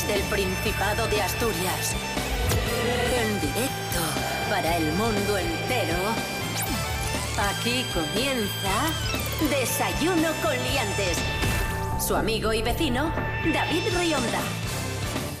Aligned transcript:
desde 0.00 0.14
el 0.14 0.22
Principado 0.24 1.06
de 1.08 1.20
Asturias. 1.20 1.94
En 3.20 3.40
directo 3.40 4.00
para 4.48 4.76
el 4.76 4.92
mundo 4.92 5.38
entero. 5.38 5.96
Aquí 7.50 7.84
comienza 7.92 9.50
Desayuno 9.50 10.28
con 10.42 10.52
Liantes. 10.52 11.18
Su 11.98 12.14
amigo 12.14 12.52
y 12.52 12.62
vecino, 12.62 13.12
David 13.52 13.82
Rionda. 13.98 14.40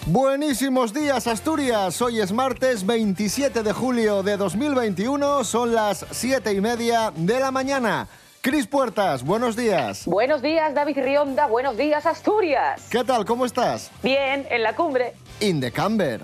Buenísimos 0.06 0.92
días 0.92 1.26
Asturias, 1.26 2.00
hoy 2.02 2.20
es 2.20 2.32
martes 2.32 2.84
27 2.84 3.62
de 3.62 3.72
julio 3.72 4.22
de 4.22 4.36
2021, 4.36 5.44
son 5.44 5.72
las 5.72 6.04
7 6.10 6.52
y 6.52 6.60
media 6.60 7.12
de 7.14 7.38
la 7.38 7.50
mañana. 7.50 8.08
Cris 8.42 8.66
Puertas, 8.66 9.22
buenos 9.22 9.54
días. 9.54 10.06
Buenos 10.06 10.40
días, 10.40 10.74
David 10.74 10.96
Rionda. 10.98 11.46
Buenos 11.46 11.76
días, 11.76 12.06
Asturias. 12.06 12.86
¿Qué 12.90 13.04
tal? 13.04 13.26
¿Cómo 13.26 13.44
estás? 13.44 13.90
Bien, 14.02 14.46
en 14.50 14.62
la 14.62 14.74
cumbre. 14.74 15.12
In 15.40 15.60
the 15.60 15.70
camber. 15.70 16.20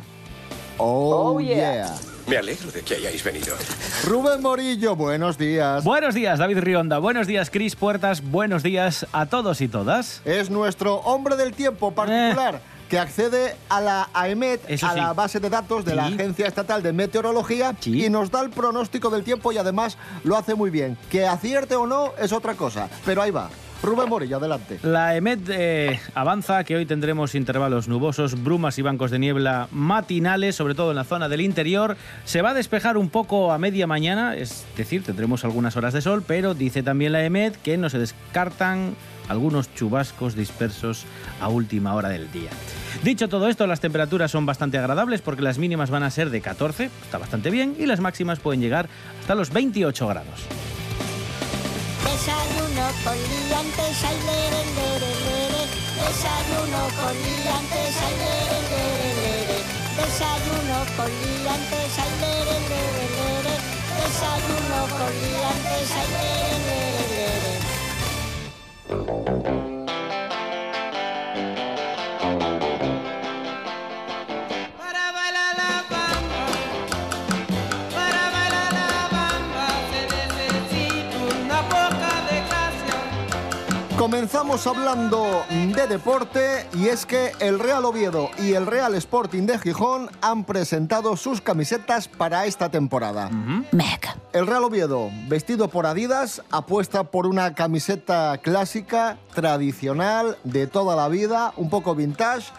Oh, 0.79 1.34
Oh, 1.37 1.41
yeah. 1.41 1.55
yeah. 1.55 1.95
Me 2.27 2.38
alegro 2.38 2.71
de 2.73 2.80
que 2.83 2.95
hayáis 2.95 3.23
venido. 3.23 3.55
Rubén 4.05 4.41
Morillo, 4.41 4.97
buenos 4.97 5.37
días. 5.37 5.84
Buenos 5.84 6.15
días, 6.15 6.38
David 6.38 6.59
Rionda. 6.60 6.98
Buenos 6.98 7.27
días, 7.27 7.51
Cris 7.51 7.77
Puertas. 7.77 8.23
Buenos 8.23 8.62
días 8.62 9.07
a 9.12 9.27
todos 9.27 9.60
y 9.60 9.69
todas. 9.69 10.23
Es 10.24 10.48
nuestro 10.51 10.96
hombre 11.01 11.37
del 11.37 11.52
tiempo 11.52 11.93
particular. 11.93 12.60
Que 12.89 12.99
accede 12.99 13.57
a 13.69 13.80
la 13.80 14.09
AEMET. 14.15 14.60
Eso 14.69 14.87
a 14.87 14.93
sí. 14.93 14.97
la 15.01 15.13
base 15.13 15.41
de 15.41 15.51
datos 15.51 15.85
de 15.85 15.95
la. 15.95 16.07
Agencia 16.07 16.47
Estatal 16.47 16.83
de 16.83 16.93
Meteorología, 16.93 17.74
Sí. 17.80 18.05
y 18.05 18.10
nos 18.10 18.30
da 18.30 18.43
el 18.43 18.51
pronóstico 18.51 19.10
del 19.10 19.24
tiempo 19.24 19.51
y 19.52 19.59
además 19.59 19.99
lo 20.24 20.37
hace 20.37 20.55
muy 20.55 20.71
bien. 20.71 20.97
Que 21.10 21.27
acierte 21.27 21.75
o 21.75 21.87
no 21.87 22.13
es 22.21 22.33
otra 22.33 22.55
cosa, 22.55 22.88
pero 23.05 23.23
ahí 23.23 23.30
va. 23.30 23.51
Rubén 23.83 24.09
Morillo, 24.09 24.38
adelante. 24.38 24.79
La 24.83 25.15
EMET 25.16 25.41
eh, 25.51 26.01
avanza 26.15 26.65
que 26.65 26.75
hoy 26.77 26.87
tendremos 26.87 27.35
intervalos 27.35 27.88
nubosos, 27.88 28.43
brumas 28.43 28.79
y 28.79 28.83
bancos 28.83 29.10
de 29.10 29.19
niebla 29.19 29.69
matinales, 29.71 30.57
sobre 30.57 30.75
todo 30.75 30.91
en 30.91 30.97
la 30.97 31.05
zona 31.05 31.29
del 31.29 31.43
interior. 31.43 31.97
Se 32.25 32.41
va 32.41 32.51
a 32.51 32.55
despejar 32.55 32.97
un 32.97 33.10
poco 33.10 33.53
a 33.53 33.59
media 33.59 33.87
mañana, 33.87 34.35
es 34.35 34.65
decir, 34.77 35.05
tendremos 35.05 35.45
algunas 35.45 35.77
horas 35.77 35.93
de 35.93 36.01
sol, 36.01 36.25
pero 36.27 36.55
dice 36.55 36.82
también 36.82 37.13
la 37.13 37.23
EMET 37.25 37.60
que 37.63 37.77
no 37.77 37.91
se 37.91 37.99
descartan 37.99 38.97
algunos 39.29 39.73
chubascos 39.74 40.35
dispersos 40.35 41.05
a 41.41 41.49
última 41.49 41.95
hora 41.95 42.09
del 42.09 42.30
día. 42.30 42.51
Dicho 43.02 43.29
todo 43.29 43.49
esto, 43.49 43.66
las 43.66 43.80
temperaturas 43.80 44.30
son 44.30 44.46
bastante 44.46 44.79
agradables 44.79 45.21
porque 45.23 45.43
las 45.43 45.59
mínimas 45.59 45.91
van 45.91 46.02
a 46.02 46.10
ser 46.10 46.30
de 46.30 46.41
14, 46.41 46.91
está 47.02 47.19
bastante 47.19 47.51
bien, 47.51 47.77
y 47.79 47.87
las 47.87 48.01
máximas 48.01 48.41
pueden 48.41 48.60
llegar 48.60 48.88
hasta 49.21 49.35
los 49.35 49.51
28 49.51 50.07
grados. 50.09 50.47
Desayuno 52.04 52.87
con. 53.04 53.16
Desayuno 59.97 60.80
con. 60.97 61.16
Desayuno 63.97 64.82
con 64.97 66.46
Comenzamos 84.26 84.66
hablando 84.66 85.44
de 85.48 85.87
deporte 85.87 86.66
y 86.75 86.88
es 86.88 87.06
que 87.06 87.31
el 87.38 87.60
Real 87.60 87.84
Oviedo 87.84 88.28
y 88.41 88.54
el 88.54 88.66
Real 88.66 88.97
Sporting 88.97 89.47
de 89.47 89.56
Gijón 89.56 90.10
han 90.20 90.42
presentado 90.42 91.16
sus 91.16 91.41
camisetas 91.41 92.09
para 92.09 92.44
esta 92.44 92.69
temporada. 92.69 93.31
El 94.32 94.48
Real 94.48 94.64
Oviedo, 94.64 95.10
vestido 95.28 95.69
por 95.69 95.87
Adidas, 95.87 96.42
apuesta 96.50 97.04
por 97.04 97.28
una 97.28 97.54
camiseta 97.54 98.38
clásica, 98.38 99.16
tradicional, 99.32 100.38
de 100.43 100.66
toda 100.66 100.97
la 100.97 101.06
vida, 101.06 101.53
un 101.56 101.70
poco 101.70 101.94
vintage. 101.94 102.50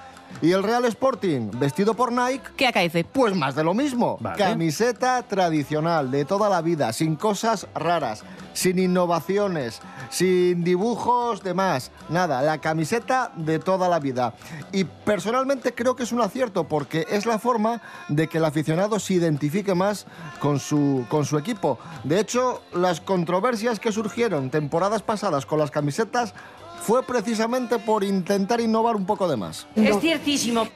Y 0.41 0.51
el 0.51 0.63
Real 0.63 0.85
Sporting, 0.85 1.49
vestido 1.53 1.93
por 1.95 2.11
Nike, 2.11 2.43
¿Qué 2.55 2.67
acaece? 2.67 3.03
pues 3.03 3.35
más 3.35 3.55
de 3.55 3.63
lo 3.63 3.73
mismo. 3.73 4.17
Vale. 4.19 4.37
Camiseta 4.37 5.23
tradicional 5.23 6.11
de 6.11 6.25
toda 6.25 6.49
la 6.49 6.61
vida, 6.61 6.93
sin 6.93 7.15
cosas 7.15 7.67
raras, 7.73 8.23
sin 8.53 8.77
innovaciones, 8.77 9.81
sin 10.09 10.63
dibujos 10.63 11.43
de 11.43 11.53
más. 11.53 11.91
Nada, 12.09 12.41
la 12.41 12.59
camiseta 12.59 13.31
de 13.35 13.59
toda 13.59 13.89
la 13.89 13.99
vida. 13.99 14.33
Y 14.71 14.83
personalmente 14.83 15.73
creo 15.73 15.95
que 15.95 16.03
es 16.03 16.11
un 16.11 16.21
acierto 16.21 16.67
porque 16.67 17.05
es 17.09 17.25
la 17.25 17.39
forma 17.39 17.81
de 18.07 18.27
que 18.27 18.37
el 18.37 18.45
aficionado 18.45 18.99
se 18.99 19.15
identifique 19.15 19.73
más 19.73 20.05
con 20.39 20.59
su, 20.59 21.05
con 21.09 21.25
su 21.25 21.37
equipo. 21.37 21.79
De 22.03 22.19
hecho, 22.19 22.61
las 22.73 23.01
controversias 23.01 23.79
que 23.79 23.91
surgieron 23.91 24.49
temporadas 24.49 25.01
pasadas 25.01 25.45
con 25.45 25.59
las 25.59 25.71
camisetas 25.71 26.33
fue 26.79 27.03
precisamente 27.03 27.79
por 27.79 28.03
intentar 28.03 28.61
innovar 28.61 28.95
un 28.95 29.05
poco 29.05 29.27
de 29.27 29.35
más. 29.35 29.67
Es 29.75 29.99
ciertísimo. 29.99 30.67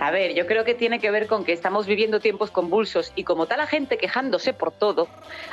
A 0.00 0.10
ver, 0.10 0.34
yo 0.34 0.46
creo 0.46 0.64
que 0.64 0.74
tiene 0.74 0.98
que 0.98 1.10
ver 1.10 1.26
con 1.26 1.44
que 1.44 1.52
estamos 1.52 1.86
viviendo 1.86 2.20
tiempos 2.20 2.50
convulsos 2.50 3.12
y 3.16 3.24
como 3.24 3.46
tal 3.46 3.58
la 3.58 3.66
gente 3.66 3.98
quejándose 3.98 4.52
por 4.52 4.72
todo, 4.72 5.08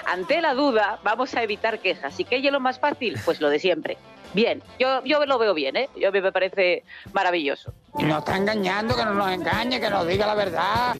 ante 0.05 0.41
la 0.41 0.53
duda 0.53 0.99
vamos 1.03 1.35
a 1.35 1.43
evitar 1.43 1.79
quejas. 1.79 2.19
¿Y 2.19 2.25
qué 2.25 2.37
es 2.37 2.51
lo 2.51 2.59
más 2.59 2.79
fácil? 2.79 3.19
Pues 3.25 3.41
lo 3.41 3.49
de 3.49 3.59
siempre. 3.59 3.97
Bien, 4.33 4.61
yo, 4.79 5.03
yo 5.05 5.25
lo 5.25 5.37
veo 5.37 5.53
bien, 5.53 5.77
¿eh? 5.77 5.89
Yo 5.95 6.11
me 6.11 6.31
parece 6.31 6.83
maravilloso. 7.13 7.73
Nos 7.99 8.19
está 8.19 8.35
engañando, 8.35 8.95
que 8.95 9.05
no 9.05 9.13
nos 9.13 9.31
engañe, 9.31 9.79
que 9.79 9.89
nos 9.89 10.05
diga 10.07 10.27
la 10.27 10.35
verdad. 10.35 10.95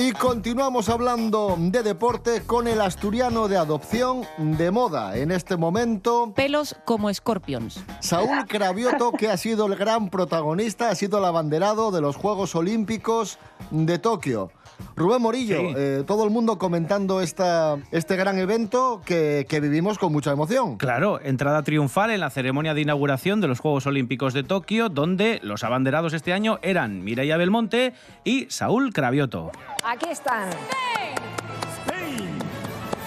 Y 0.00 0.12
continuamos 0.12 0.88
hablando 0.88 1.56
de 1.58 1.82
deporte 1.82 2.40
con 2.46 2.66
el 2.66 2.80
asturiano 2.80 3.48
de 3.48 3.58
adopción 3.58 4.22
de 4.38 4.70
moda. 4.70 5.14
En 5.18 5.30
este 5.30 5.58
momento, 5.58 6.32
Pelos 6.34 6.74
como 6.86 7.10
escorpions. 7.10 7.84
Saúl 8.00 8.46
Cravioto, 8.48 9.12
que 9.12 9.28
ha 9.28 9.36
sido 9.36 9.66
el 9.66 9.76
gran 9.76 10.08
protagonista, 10.08 10.88
ha 10.88 10.94
sido 10.94 11.18
el 11.18 11.26
abanderado 11.26 11.90
de 11.90 12.00
los 12.00 12.16
Juegos 12.16 12.54
Olímpicos 12.54 13.38
de 13.70 13.98
Tokio. 13.98 14.50
Rubén 14.96 15.22
Morillo, 15.22 15.60
Sí. 15.60 15.74
eh, 15.76 16.04
todo 16.06 16.24
el 16.24 16.30
mundo 16.30 16.58
comentando 16.58 17.20
esta, 17.20 17.76
este 17.90 18.16
gran 18.16 18.38
evento 18.38 19.00
que, 19.04 19.46
que 19.48 19.60
vivimos 19.60 19.98
con 19.98 20.12
mucha 20.12 20.30
emoción. 20.32 20.76
Claro, 20.76 21.20
entrada 21.22 21.62
triunfal 21.62 22.10
en 22.10 22.20
la 22.20 22.30
ceremonia 22.30 22.74
de 22.74 22.80
inauguración 22.82 23.40
de 23.40 23.48
los 23.48 23.60
Juegos 23.60 23.86
Olímpicos 23.86 24.34
de 24.34 24.42
Tokio, 24.42 24.88
donde 24.88 25.40
los 25.42 25.64
abanderados 25.64 26.12
este 26.12 26.32
año 26.32 26.58
eran 26.62 27.02
Mireia 27.04 27.36
Belmonte 27.36 27.92
y 28.24 28.46
Saúl 28.50 28.92
Cravioto. 28.92 29.50
Aquí 29.84 30.08
están. 30.10 30.50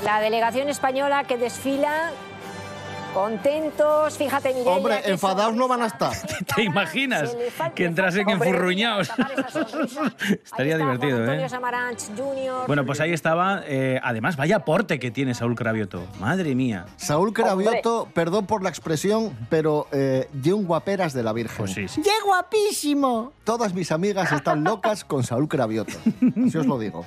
La 0.04 0.20
delegación 0.20 0.68
española 0.68 1.24
que 1.24 1.38
desfila 1.38 2.12
contentos, 3.14 4.18
fíjate, 4.18 4.54
Mireia, 4.54 4.72
Hombre, 4.72 5.02
enfadados 5.06 5.56
no 5.56 5.68
van 5.68 5.82
a 5.84 5.88
estar. 5.88 6.14
¿Te 6.56 6.64
imaginas 6.64 7.36
que 7.76 7.86
entrasen 7.86 8.30
enfurruñados? 8.30 9.10
Estaría 10.44 10.78
divertido, 10.78 11.18
Juan 11.18 11.22
¿eh? 11.22 11.32
Antonio 11.32 11.50
Samaranch 11.50 12.02
Jr. 12.18 12.68
Bueno, 12.68 12.86
pues 12.86 13.00
ahí 13.00 13.14
estaba. 13.14 13.64
eh, 13.66 14.00
además, 14.04 14.36
vaya 14.36 14.58
aporte 14.58 15.00
que 15.00 15.12
tiene 15.12 15.34
Saúl 15.34 15.56
Cravioto. 15.56 16.06
Madre 16.20 16.56
mía. 16.56 16.86
Saúl 16.98 17.34
Cravioto, 17.34 18.08
perdón 18.14 18.46
por 18.46 18.64
la 18.64 18.70
expresión, 18.70 19.38
pero 19.50 19.88
eh, 19.92 20.28
ye 20.42 20.54
un 20.54 20.66
guaperas 20.66 21.14
de 21.14 21.24
la 21.24 21.34
Virgen. 21.34 21.58
Pues 21.58 21.74
sí, 21.74 21.88
sí. 21.88 22.02
¡Qué 22.02 22.12
guapísimo! 22.26 23.34
Todas 23.44 23.74
mis 23.74 23.92
amigas 23.92 24.32
están 24.32 24.64
locas 24.64 25.04
con 25.04 25.24
Saúl 25.24 25.48
Cravioto. 25.48 25.94
Así 26.48 26.58
os 26.58 26.66
lo 26.66 26.80
digo. 26.80 27.06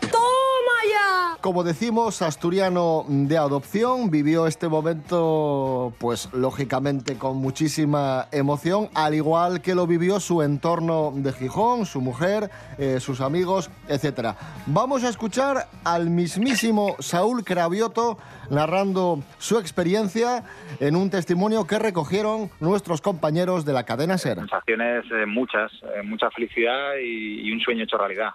Como 1.41 1.63
decimos, 1.63 2.23
asturiano 2.23 3.05
de 3.09 3.37
adopción, 3.37 4.11
vivió 4.11 4.47
este 4.47 4.69
momento, 4.69 5.93
pues 5.99 6.33
lógicamente 6.33 7.19
con 7.19 7.37
muchísima 7.37 8.27
emoción, 8.33 8.89
al 8.95 9.15
igual 9.15 9.63
que 9.63 9.75
lo 9.75 9.87
vivió 9.87 10.19
su 10.19 10.43
entorno 10.43 11.13
de 11.15 11.33
Gijón, 11.33 11.87
su 11.87 12.01
mujer, 12.01 12.51
eh, 12.79 12.99
sus 13.01 13.21
amigos, 13.21 13.71
etc. 13.89 14.35
Vamos 14.67 15.05
a 15.05 15.09
escuchar 15.09 15.69
al 15.85 16.11
mismísimo 16.11 16.97
Saúl 16.99 17.45
Cravioto 17.45 18.19
narrando 18.51 19.21
su 19.39 19.59
experiencia 19.59 20.43
en 20.81 20.97
un 20.97 21.11
testimonio 21.11 21.67
que 21.67 21.79
recogieron 21.79 22.51
nuestros 22.61 23.01
compañeros 23.01 23.65
de 23.65 23.73
la 23.73 23.85
cadena 23.85 24.19
SER. 24.19 24.39
sensaciones 24.39 25.05
eh, 25.13 25.27
muchas, 25.27 25.73
eh, 25.95 26.03
mucha 26.03 26.31
felicidad 26.31 26.95
y, 27.01 27.53
un 27.53 27.61
sueño 27.61 27.85
hecho 27.85 27.99
realidad. 27.99 28.31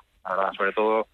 Sobre 0.55 0.71
todo 0.73 1.07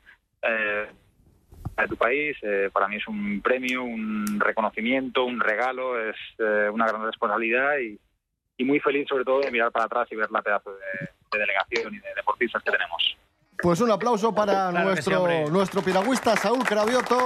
de 1.83 1.89
tu 1.89 1.97
país, 1.97 2.35
eh, 2.41 2.69
para 2.73 2.87
mí 2.87 2.95
es 2.97 3.07
un 3.07 3.41
premio, 3.41 3.83
un 3.83 4.39
reconocimiento, 4.39 5.25
un 5.25 5.39
regalo, 5.39 5.99
es 6.01 6.15
eh, 6.39 6.69
una 6.71 6.87
gran 6.87 7.03
responsabilidad 7.05 7.77
y, 7.79 7.99
y 8.57 8.63
muy 8.65 8.79
feliz 8.79 9.07
sobre 9.07 9.23
todo 9.23 9.41
de 9.41 9.51
mirar 9.51 9.71
para 9.71 9.85
atrás 9.85 10.07
y 10.11 10.15
ver 10.15 10.29
la 10.31 10.41
pedazo 10.41 10.71
de, 10.71 11.07
de 11.31 11.39
delegación 11.39 11.93
y 11.93 11.99
de 11.99 12.15
deportistas 12.15 12.63
que 12.63 12.71
tenemos. 12.71 13.17
Pues 13.59 13.81
un 13.81 13.91
aplauso 13.91 14.33
para 14.35 14.69
Claro 14.69 14.77
sí, 14.77 14.83
nuestro, 14.85 15.19
hombre. 15.21 15.45
nuestro 15.49 15.81
piragüista 15.81 16.35
Saúl 16.35 16.63
Cravioto. 16.63 17.17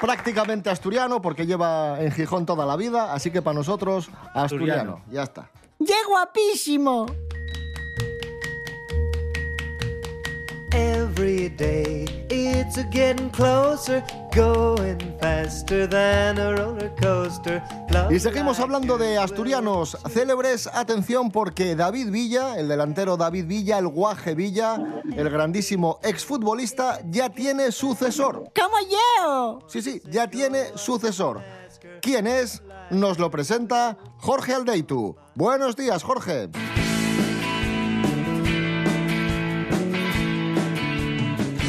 prácticamente 0.00 0.70
asturiano 0.70 1.20
porque 1.20 1.46
lleva 1.46 2.00
en 2.00 2.10
Gijón 2.12 2.46
toda 2.46 2.64
la 2.66 2.76
vida, 2.76 3.12
así 3.12 3.30
que 3.30 3.42
para 3.42 3.54
nosotros 3.54 4.08
asturiano. 4.34 4.42
Asturiano. 4.96 5.02
Ya 5.10 5.22
está. 5.22 5.50
¡Qué 5.78 5.94
guapísimo! 6.08 7.06
Every 10.72 11.48
day 11.48 12.04
it's 12.30 12.78
a 12.78 12.84
getting 12.84 13.30
closer, 13.30 14.04
going 14.34 14.98
faster 15.20 15.88
than 15.88 16.38
a 16.38 16.54
roller 16.54 16.92
coaster. 17.00 17.60
Love 17.90 18.12
Y 18.12 18.20
seguimos 18.20 18.60
hablando 18.60 18.96
de 18.96 19.18
asturianos 19.18 19.96
célebres. 20.08 20.68
Atención 20.72 21.30
porque 21.30 21.74
David 21.74 22.10
Villa, 22.10 22.56
el 22.56 22.68
delantero 22.68 23.16
David 23.16 23.46
Villa, 23.46 23.78
el 23.78 23.88
guaje 23.88 24.34
Villa, 24.36 25.02
el 25.16 25.28
grandísimo 25.28 25.98
exfutbolista, 26.02 27.00
ya 27.10 27.30
tiene 27.30 27.72
sucesor. 27.72 28.52
¡Como 28.54 28.76
yo! 28.88 29.58
Sí, 29.66 29.82
sí, 29.82 30.00
ya 30.08 30.30
tiene 30.30 30.66
sucesor. 30.76 31.42
¿Quién 32.00 32.26
es? 32.26 32.62
Nos 32.90 33.18
lo 33.18 33.30
presenta 33.30 33.98
Jorge 34.18 34.54
Aldeitu. 34.54 35.16
Buenos 35.34 35.76
días, 35.76 36.02
Jorge. 36.02 36.48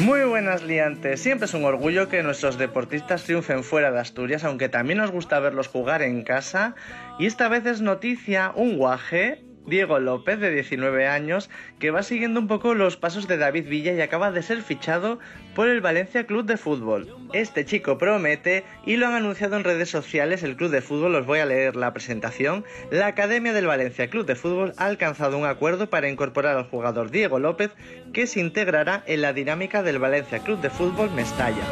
Muy 0.02 0.24
buenas 0.24 0.64
liantes, 0.64 1.22
siempre 1.22 1.46
es 1.46 1.54
un 1.54 1.64
orgullo 1.64 2.08
que 2.08 2.24
nuestros 2.24 2.58
deportistas 2.58 3.22
triunfen 3.22 3.62
fuera 3.62 3.92
de 3.92 4.00
Asturias, 4.00 4.42
aunque 4.42 4.68
también 4.68 4.98
nos 4.98 5.12
gusta 5.12 5.38
verlos 5.38 5.68
jugar 5.68 6.02
en 6.02 6.24
casa. 6.24 6.74
Y 7.20 7.26
esta 7.26 7.48
vez 7.48 7.64
es 7.66 7.82
noticia 7.82 8.50
un 8.56 8.78
guaje, 8.78 9.44
Diego 9.66 9.98
López, 9.98 10.40
de 10.40 10.50
19 10.50 11.06
años, 11.06 11.50
que 11.78 11.90
va 11.90 12.02
siguiendo 12.02 12.40
un 12.40 12.48
poco 12.48 12.74
los 12.74 12.96
pasos 12.96 13.28
de 13.28 13.36
David 13.36 13.68
Villa 13.68 13.92
y 13.92 14.00
acaba 14.00 14.30
de 14.30 14.42
ser 14.42 14.62
fichado 14.62 15.18
por 15.54 15.68
el 15.68 15.80
Valencia 15.80 16.26
Club 16.26 16.44
de 16.46 16.56
Fútbol. 16.56 17.14
Este 17.32 17.64
chico 17.64 17.98
promete 17.98 18.64
y 18.84 18.96
lo 18.96 19.06
han 19.06 19.14
anunciado 19.14 19.56
en 19.56 19.64
redes 19.64 19.90
sociales 19.90 20.42
el 20.42 20.56
Club 20.56 20.70
de 20.70 20.82
Fútbol, 20.82 21.14
os 21.14 21.26
voy 21.26 21.38
a 21.38 21.46
leer 21.46 21.76
la 21.76 21.92
presentación. 21.92 22.64
La 22.90 23.06
Academia 23.06 23.52
del 23.52 23.66
Valencia 23.66 24.08
Club 24.08 24.26
de 24.26 24.34
Fútbol 24.34 24.72
ha 24.76 24.86
alcanzado 24.86 25.38
un 25.38 25.46
acuerdo 25.46 25.88
para 25.88 26.08
incorporar 26.08 26.56
al 26.56 26.68
jugador 26.68 27.10
Diego 27.10 27.38
López, 27.38 27.70
que 28.12 28.26
se 28.26 28.40
integrará 28.40 29.02
en 29.06 29.22
la 29.22 29.32
dinámica 29.32 29.82
del 29.82 29.98
Valencia 29.98 30.40
Club 30.40 30.60
de 30.60 30.70
Fútbol 30.70 31.10
Mestalla. 31.12 31.62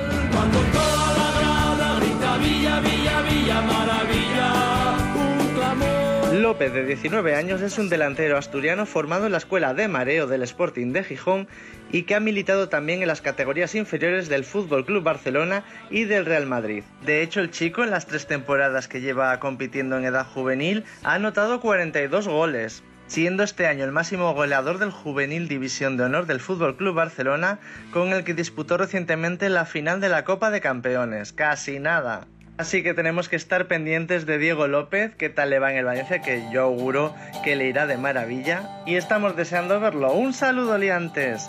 López, 6.32 6.72
de 6.72 6.86
19 6.86 7.34
años, 7.34 7.60
es 7.60 7.76
un 7.76 7.88
delantero 7.88 8.38
asturiano 8.38 8.86
formado 8.86 9.26
en 9.26 9.32
la 9.32 9.38
Escuela 9.38 9.74
de 9.74 9.88
Mareo 9.88 10.28
del 10.28 10.42
Sporting 10.42 10.92
de 10.92 11.02
Gijón 11.02 11.48
y 11.90 12.04
que 12.04 12.14
ha 12.14 12.20
militado 12.20 12.68
también 12.68 13.02
en 13.02 13.08
las 13.08 13.20
categorías 13.20 13.74
inferiores 13.74 14.28
del 14.28 14.44
Fútbol 14.44 14.86
Club 14.86 15.02
Barcelona 15.02 15.64
y 15.90 16.04
del 16.04 16.26
Real 16.26 16.46
Madrid. 16.46 16.84
De 17.04 17.22
hecho, 17.22 17.40
el 17.40 17.50
chico, 17.50 17.82
en 17.82 17.90
las 17.90 18.06
tres 18.06 18.28
temporadas 18.28 18.86
que 18.86 19.00
lleva 19.00 19.38
compitiendo 19.40 19.98
en 19.98 20.04
edad 20.04 20.24
juvenil, 20.24 20.84
ha 21.02 21.14
anotado 21.14 21.60
42 21.60 22.28
goles, 22.28 22.84
siendo 23.08 23.42
este 23.42 23.66
año 23.66 23.84
el 23.84 23.92
máximo 23.92 24.32
goleador 24.32 24.78
del 24.78 24.92
Juvenil 24.92 25.48
División 25.48 25.96
de 25.96 26.04
Honor 26.04 26.26
del 26.26 26.38
Fútbol 26.38 26.76
Club 26.76 26.94
Barcelona, 26.94 27.58
con 27.92 28.12
el 28.12 28.22
que 28.22 28.34
disputó 28.34 28.76
recientemente 28.76 29.48
la 29.48 29.66
final 29.66 30.00
de 30.00 30.08
la 30.08 30.24
Copa 30.24 30.50
de 30.50 30.60
Campeones. 30.60 31.32
Casi 31.32 31.80
nada. 31.80 32.28
Así 32.60 32.82
que 32.82 32.92
tenemos 32.92 33.30
que 33.30 33.36
estar 33.36 33.68
pendientes 33.68 34.26
de 34.26 34.36
Diego 34.36 34.68
López, 34.68 35.12
qué 35.16 35.30
tal 35.30 35.48
le 35.48 35.58
va 35.58 35.70
en 35.72 35.78
el 35.78 35.86
Valencia, 35.86 36.20
que 36.20 36.42
yo 36.52 36.60
auguro 36.60 37.14
que 37.42 37.56
le 37.56 37.64
irá 37.64 37.86
de 37.86 37.96
maravilla. 37.96 38.82
Y 38.84 38.96
estamos 38.96 39.34
deseando 39.34 39.80
verlo. 39.80 40.12
Un 40.12 40.34
saludo, 40.34 40.76
liantes. 40.76 41.48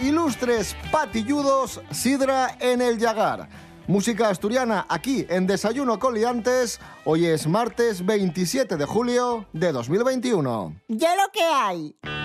Ilustres 0.00 0.76
patilludos 0.92 1.80
Sidra 1.90 2.56
en 2.60 2.80
el 2.80 2.98
Yagar. 2.98 3.48
Música 3.88 4.28
asturiana 4.28 4.86
aquí 4.88 5.26
en 5.28 5.46
Desayuno 5.46 5.98
con 5.98 6.14
Liantes. 6.14 6.80
Hoy 7.04 7.26
es 7.26 7.46
martes 7.48 8.06
27 8.06 8.76
de 8.76 8.84
julio 8.86 9.46
de 9.52 9.72
2021. 9.72 10.80
¡Ya 10.88 11.16
lo 11.16 11.30
que 11.32 11.42
hay! 11.42 12.23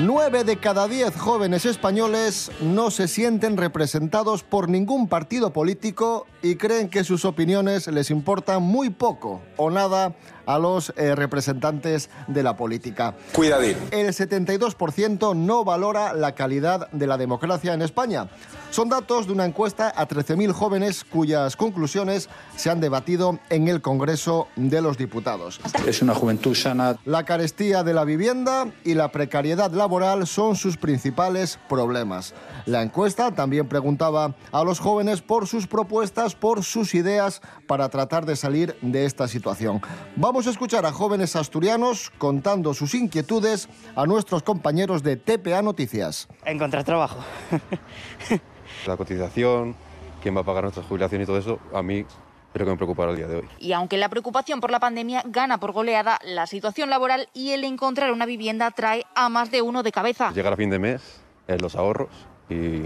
Nueve 0.00 0.44
de 0.44 0.58
cada 0.58 0.86
diez 0.86 1.16
jóvenes 1.16 1.66
españoles 1.66 2.52
no 2.60 2.92
se 2.92 3.08
sienten 3.08 3.56
representados 3.56 4.44
por 4.44 4.68
ningún 4.68 5.08
partido 5.08 5.52
político 5.52 6.24
y 6.40 6.54
creen 6.54 6.88
que 6.88 7.02
sus 7.02 7.24
opiniones 7.24 7.88
les 7.88 8.12
importan 8.12 8.62
muy 8.62 8.90
poco 8.90 9.40
o 9.56 9.70
nada 9.70 10.14
a 10.46 10.58
los 10.60 10.92
eh, 10.96 11.16
representantes 11.16 12.10
de 12.28 12.44
la 12.44 12.56
política. 12.56 13.16
Cuidadín. 13.32 13.76
El 13.90 14.06
72% 14.06 15.34
no 15.34 15.64
valora 15.64 16.12
la 16.14 16.36
calidad 16.36 16.88
de 16.92 17.06
la 17.08 17.18
democracia 17.18 17.74
en 17.74 17.82
España. 17.82 18.28
Son 18.70 18.90
datos 18.90 19.26
de 19.26 19.32
una 19.32 19.46
encuesta 19.46 19.92
a 19.96 20.06
13.000 20.06 20.52
jóvenes 20.52 21.02
cuyas 21.02 21.56
conclusiones 21.56 22.28
se 22.54 22.68
han 22.68 22.80
debatido 22.80 23.38
en 23.48 23.66
el 23.66 23.80
Congreso 23.80 24.46
de 24.56 24.82
los 24.82 24.98
Diputados. 24.98 25.58
Es 25.86 26.02
una 26.02 26.14
juventud 26.14 26.54
sana. 26.54 26.98
La 27.06 27.24
carestía 27.24 27.82
de 27.82 27.94
la 27.94 28.04
vivienda 28.04 28.68
y 28.84 28.92
la 28.94 29.10
precariedad 29.10 29.72
laboral 29.72 30.26
son 30.26 30.54
sus 30.54 30.76
principales 30.76 31.58
problemas. 31.68 32.34
La 32.66 32.82
encuesta 32.82 33.34
también 33.34 33.66
preguntaba 33.66 34.34
a 34.52 34.62
los 34.64 34.80
jóvenes 34.80 35.22
por 35.22 35.46
sus 35.46 35.66
propuestas, 35.66 36.34
por 36.34 36.62
sus 36.62 36.94
ideas 36.94 37.40
para 37.66 37.88
tratar 37.88 38.26
de 38.26 38.36
salir 38.36 38.76
de 38.82 39.06
esta 39.06 39.28
situación. 39.28 39.80
Vamos 40.14 40.46
a 40.46 40.50
escuchar 40.50 40.84
a 40.84 40.92
jóvenes 40.92 41.36
asturianos 41.36 42.12
contando 42.18 42.74
sus 42.74 42.94
inquietudes 42.94 43.68
a 43.96 44.04
nuestros 44.04 44.42
compañeros 44.42 45.02
de 45.02 45.16
TPA 45.16 45.62
Noticias. 45.62 46.28
Encontrar 46.44 46.84
trabajo. 46.84 47.24
La 48.86 48.96
cotización, 48.96 49.74
quién 50.22 50.36
va 50.36 50.40
a 50.40 50.44
pagar 50.44 50.64
nuestra 50.64 50.82
jubilación 50.82 51.22
y 51.22 51.26
todo 51.26 51.38
eso, 51.38 51.58
a 51.74 51.82
mí 51.82 52.04
creo 52.52 52.66
que 52.66 52.70
me 52.72 52.76
preocupará 52.76 53.10
el 53.10 53.16
día 53.16 53.26
de 53.26 53.36
hoy. 53.36 53.48
Y 53.58 53.72
aunque 53.72 53.96
la 53.98 54.08
preocupación 54.08 54.60
por 54.60 54.70
la 54.70 54.80
pandemia 54.80 55.22
gana 55.26 55.58
por 55.58 55.72
goleada, 55.72 56.18
la 56.24 56.46
situación 56.46 56.90
laboral 56.90 57.28
y 57.34 57.50
el 57.50 57.64
encontrar 57.64 58.12
una 58.12 58.26
vivienda 58.26 58.70
trae 58.70 59.04
a 59.14 59.28
más 59.28 59.50
de 59.50 59.62
uno 59.62 59.82
de 59.82 59.92
cabeza. 59.92 60.32
Llegar 60.32 60.52
a 60.52 60.56
fin 60.56 60.70
de 60.70 60.78
mes, 60.78 61.20
los 61.60 61.76
ahorros 61.76 62.10
y 62.48 62.82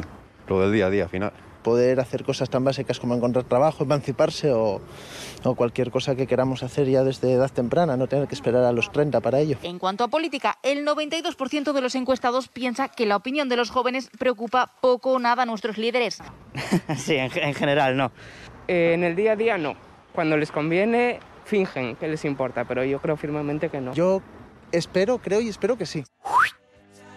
lo 0.48 0.60
del 0.60 0.72
día 0.72 0.86
a 0.86 0.90
día 0.90 1.08
final. 1.08 1.32
Poder 1.62 2.00
hacer 2.00 2.24
cosas 2.24 2.50
tan 2.50 2.64
básicas 2.64 2.98
como 2.98 3.14
encontrar 3.14 3.44
trabajo, 3.44 3.84
emanciparse 3.84 4.52
o, 4.52 4.80
o 5.44 5.54
cualquier 5.54 5.90
cosa 5.90 6.14
que 6.14 6.26
queramos 6.26 6.62
hacer 6.62 6.88
ya 6.88 7.04
desde 7.04 7.32
edad 7.32 7.50
temprana, 7.50 7.96
no 7.96 8.06
tener 8.06 8.28
que 8.28 8.34
esperar 8.34 8.64
a 8.64 8.72
los 8.72 8.92
30 8.92 9.20
para 9.20 9.40
ello. 9.40 9.56
En 9.62 9.78
cuanto 9.78 10.04
a 10.04 10.08
política, 10.08 10.58
el 10.62 10.86
92% 10.86 11.72
de 11.72 11.80
los 11.80 11.94
encuestados 11.94 12.48
piensa 12.48 12.88
que 12.88 13.06
la 13.06 13.16
opinión 13.16 13.48
de 13.48 13.56
los 13.56 13.70
jóvenes 13.70 14.10
preocupa 14.18 14.72
poco 14.80 15.12
o 15.12 15.18
nada 15.18 15.44
a 15.44 15.46
nuestros 15.46 15.78
líderes. 15.78 16.18
sí, 16.96 17.16
en, 17.16 17.30
en 17.34 17.54
general 17.54 17.96
no. 17.96 18.12
Eh, 18.68 18.92
en 18.94 19.04
el 19.04 19.16
día 19.16 19.32
a 19.32 19.36
día 19.36 19.58
no. 19.58 19.74
Cuando 20.14 20.36
les 20.36 20.52
conviene, 20.52 21.20
fingen 21.44 21.96
que 21.96 22.08
les 22.08 22.24
importa, 22.24 22.64
pero 22.64 22.84
yo 22.84 23.00
creo 23.00 23.16
firmemente 23.16 23.68
que 23.68 23.80
no. 23.80 23.94
Yo 23.94 24.22
espero, 24.72 25.18
creo 25.18 25.40
y 25.40 25.48
espero 25.48 25.76
que 25.76 25.86
sí. 25.86 26.04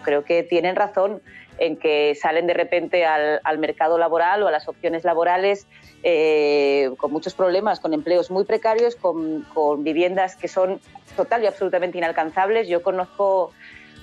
Creo 0.02 0.24
que 0.24 0.42
tienen 0.42 0.76
razón 0.76 1.20
en 1.58 1.76
que 1.76 2.14
salen 2.14 2.46
de 2.46 2.54
repente 2.54 3.04
al, 3.04 3.58
mercado 3.58 3.98
laboral 3.98 4.42
o 4.42 4.48
a 4.48 4.50
las 4.50 4.68
opciones 4.68 5.04
laborales 5.04 5.66
eh, 6.02 6.90
con 6.98 7.12
muchos 7.12 7.34
problemas, 7.34 7.80
con 7.80 7.94
empleos 7.94 8.30
muy 8.30 8.44
precarios, 8.44 8.96
con 8.96 9.44
viviendas 9.82 10.36
que 10.36 10.48
son 10.48 10.80
total 11.16 11.42
y 11.42 11.46
absolutamente 11.46 11.98
inalcanzables. 11.98 12.68
Yo 12.68 12.82
conozco, 12.82 13.52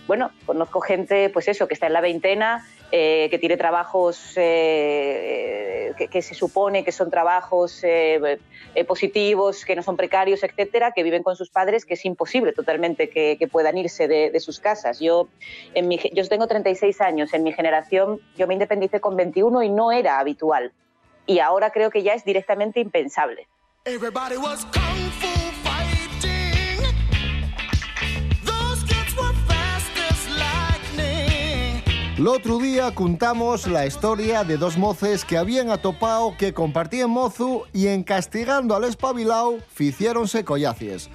bueno, 0.08 0.32
conozco 0.46 0.82
gente, 0.82 1.30
pues 1.30 1.48
eso, 1.48 1.68
que 1.68 1.74
está 1.74 1.88
en 1.88 1.94
la 1.94 2.02
veintena, 2.02 2.68
eh, 2.92 3.28
que 3.32 3.40
tiene 3.40 3.58
trabajos 3.58 4.34
eh, 4.36 5.94
que, 5.98 6.08
que 6.08 6.22
se 6.22 6.36
supone 6.36 6.84
que 6.84 6.92
son 6.92 7.10
trabajos 7.10 7.84
eh, 7.84 8.40
eh, 8.76 8.86
positivos, 8.86 9.66
que 9.66 9.76
no 9.76 9.84
son 9.84 9.98
precarios, 9.98 10.44
etcétera, 10.44 10.92
que 10.92 11.04
viven 11.04 11.24
con 11.24 11.36
sus 11.36 11.50
padres, 11.50 11.86
que 11.86 11.94
es 11.94 12.06
imposible 12.06 12.54
totalmente 12.54 13.10
que, 13.10 13.48
puedan 13.52 13.78
irse 13.78 14.08
de, 14.08 14.40
sus 14.40 14.60
casas. 14.60 15.00
Yo, 15.00 15.28
en 15.74 15.88
mi, 15.88 16.00
yo 16.14 16.28
tengo 16.28 16.48
36 16.48 17.02
años, 17.02 17.34
en 17.34 17.44
mi 17.44 17.54
generación 17.54 18.20
yo 18.36 18.48
me 18.48 18.54
independicé 18.54 19.00
con 19.00 19.16
21 19.16 19.64
y 19.64 19.70
no 19.70 19.92
era 19.92 20.20
habitual. 20.20 20.72
Y 21.26 21.40
ahora 21.40 21.72
creo 21.72 21.92
que 21.92 22.04
ya 22.04 22.14
es 22.14 22.26
directamente 22.26 22.80
impensable. 22.80 23.48
Everybody 23.86 24.38
was 24.38 24.66
L'altre 32.20 32.60
dia 32.62 32.94
contamos 32.94 33.66
la 33.66 33.88
historia 33.88 34.44
de 34.44 34.56
dos 34.56 34.78
moces 34.78 35.26
que 35.26 35.36
habían 35.36 35.72
atopado 35.72 36.38
que 36.38 36.54
compartían 36.54 37.10
mozu 37.10 37.64
y 37.74 37.88
en 37.88 38.04
castigando 38.04 38.76
al 38.76 38.84
espabilao 38.84 39.58
ficiéronse 39.74 40.46
collacies. 40.46 41.10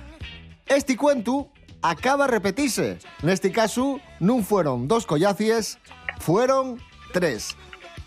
Este 0.66 0.96
cuento 0.96 1.50
acaba 1.82 2.26
repetirse. 2.26 2.98
Neste 3.22 3.52
caso, 3.54 4.02
non 4.18 4.42
fueron 4.42 4.90
dos 4.90 5.06
collacies, 5.06 5.78
fueron 6.18 6.82
tres. 7.14 7.54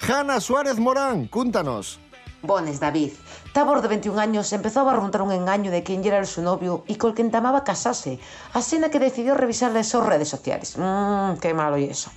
Hanna 0.04 0.44
Suárez 0.44 0.76
Morán, 0.76 1.32
cúntanos. 1.32 1.96
Bones, 2.44 2.84
David. 2.84 3.16
Tabor, 3.54 3.82
de 3.82 3.88
21 3.88 4.20
años, 4.20 4.52
empezó 4.52 4.82
a 4.82 4.92
barruntar 4.92 5.22
un 5.22 5.32
engaño 5.32 5.72
de 5.72 5.84
quién 5.84 6.04
era 6.04 6.26
su 6.26 6.42
novio 6.42 6.84
y 6.88 6.96
con 6.96 7.12
el 7.12 7.16
que 7.16 7.22
entamaba 7.22 7.64
casarse. 7.64 8.20
Así 8.52 8.82
que 8.92 9.00
decidió 9.00 9.36
revisarle 9.36 9.86
sus 9.86 10.04
redes 10.04 10.28
sociales. 10.28 10.76
Mmm, 10.78 11.40
qué 11.40 11.54
malo 11.54 11.78
y 11.78 11.86
eso. 11.86 12.12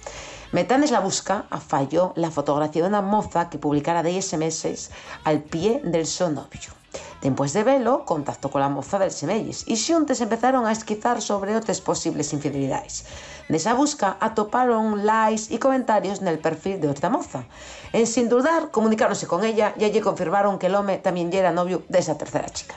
Metanes 0.54 0.92
la 0.92 1.00
busca, 1.00 1.46
a 1.50 1.58
falló 1.58 2.12
la 2.14 2.30
fotografía 2.30 2.82
de 2.82 2.88
una 2.88 3.02
moza 3.02 3.50
que 3.50 3.58
publicara 3.58 4.04
de 4.04 4.22
SMS 4.22 4.88
al 5.24 5.42
pie 5.42 5.80
del 5.82 6.06
su 6.06 6.30
novio. 6.30 6.70
Después 7.20 7.52
de 7.54 7.64
velo, 7.64 8.04
contactó 8.04 8.52
con 8.52 8.60
la 8.60 8.68
moza 8.68 9.00
del 9.00 9.10
Semelles 9.10 9.64
y 9.66 9.74
xuntes 9.74 10.20
empezaron 10.20 10.64
a 10.64 10.70
esquizar 10.70 11.20
sobre 11.20 11.56
otras 11.56 11.80
posibles 11.80 12.32
infidelidades. 12.32 13.04
Nesa 13.48 13.74
busca 13.74 14.16
atoparon 14.20 15.04
likes 15.04 15.52
y 15.52 15.58
comentarios 15.58 16.20
en 16.20 16.28
el 16.28 16.38
perfil 16.38 16.80
de 16.80 16.86
otra 16.86 17.10
moza. 17.10 17.46
En 17.92 18.06
sin 18.06 18.28
dudar, 18.28 18.70
comunicáronse 18.70 19.26
con 19.26 19.42
ella 19.42 19.74
y 19.76 19.82
allí 19.82 20.00
confirmaron 20.00 20.60
que 20.60 20.68
el 20.68 20.76
home 20.76 20.98
también 20.98 21.32
era 21.32 21.50
novio 21.50 21.82
de 21.88 21.98
esa 21.98 22.16
tercera 22.16 22.48
chica. 22.48 22.76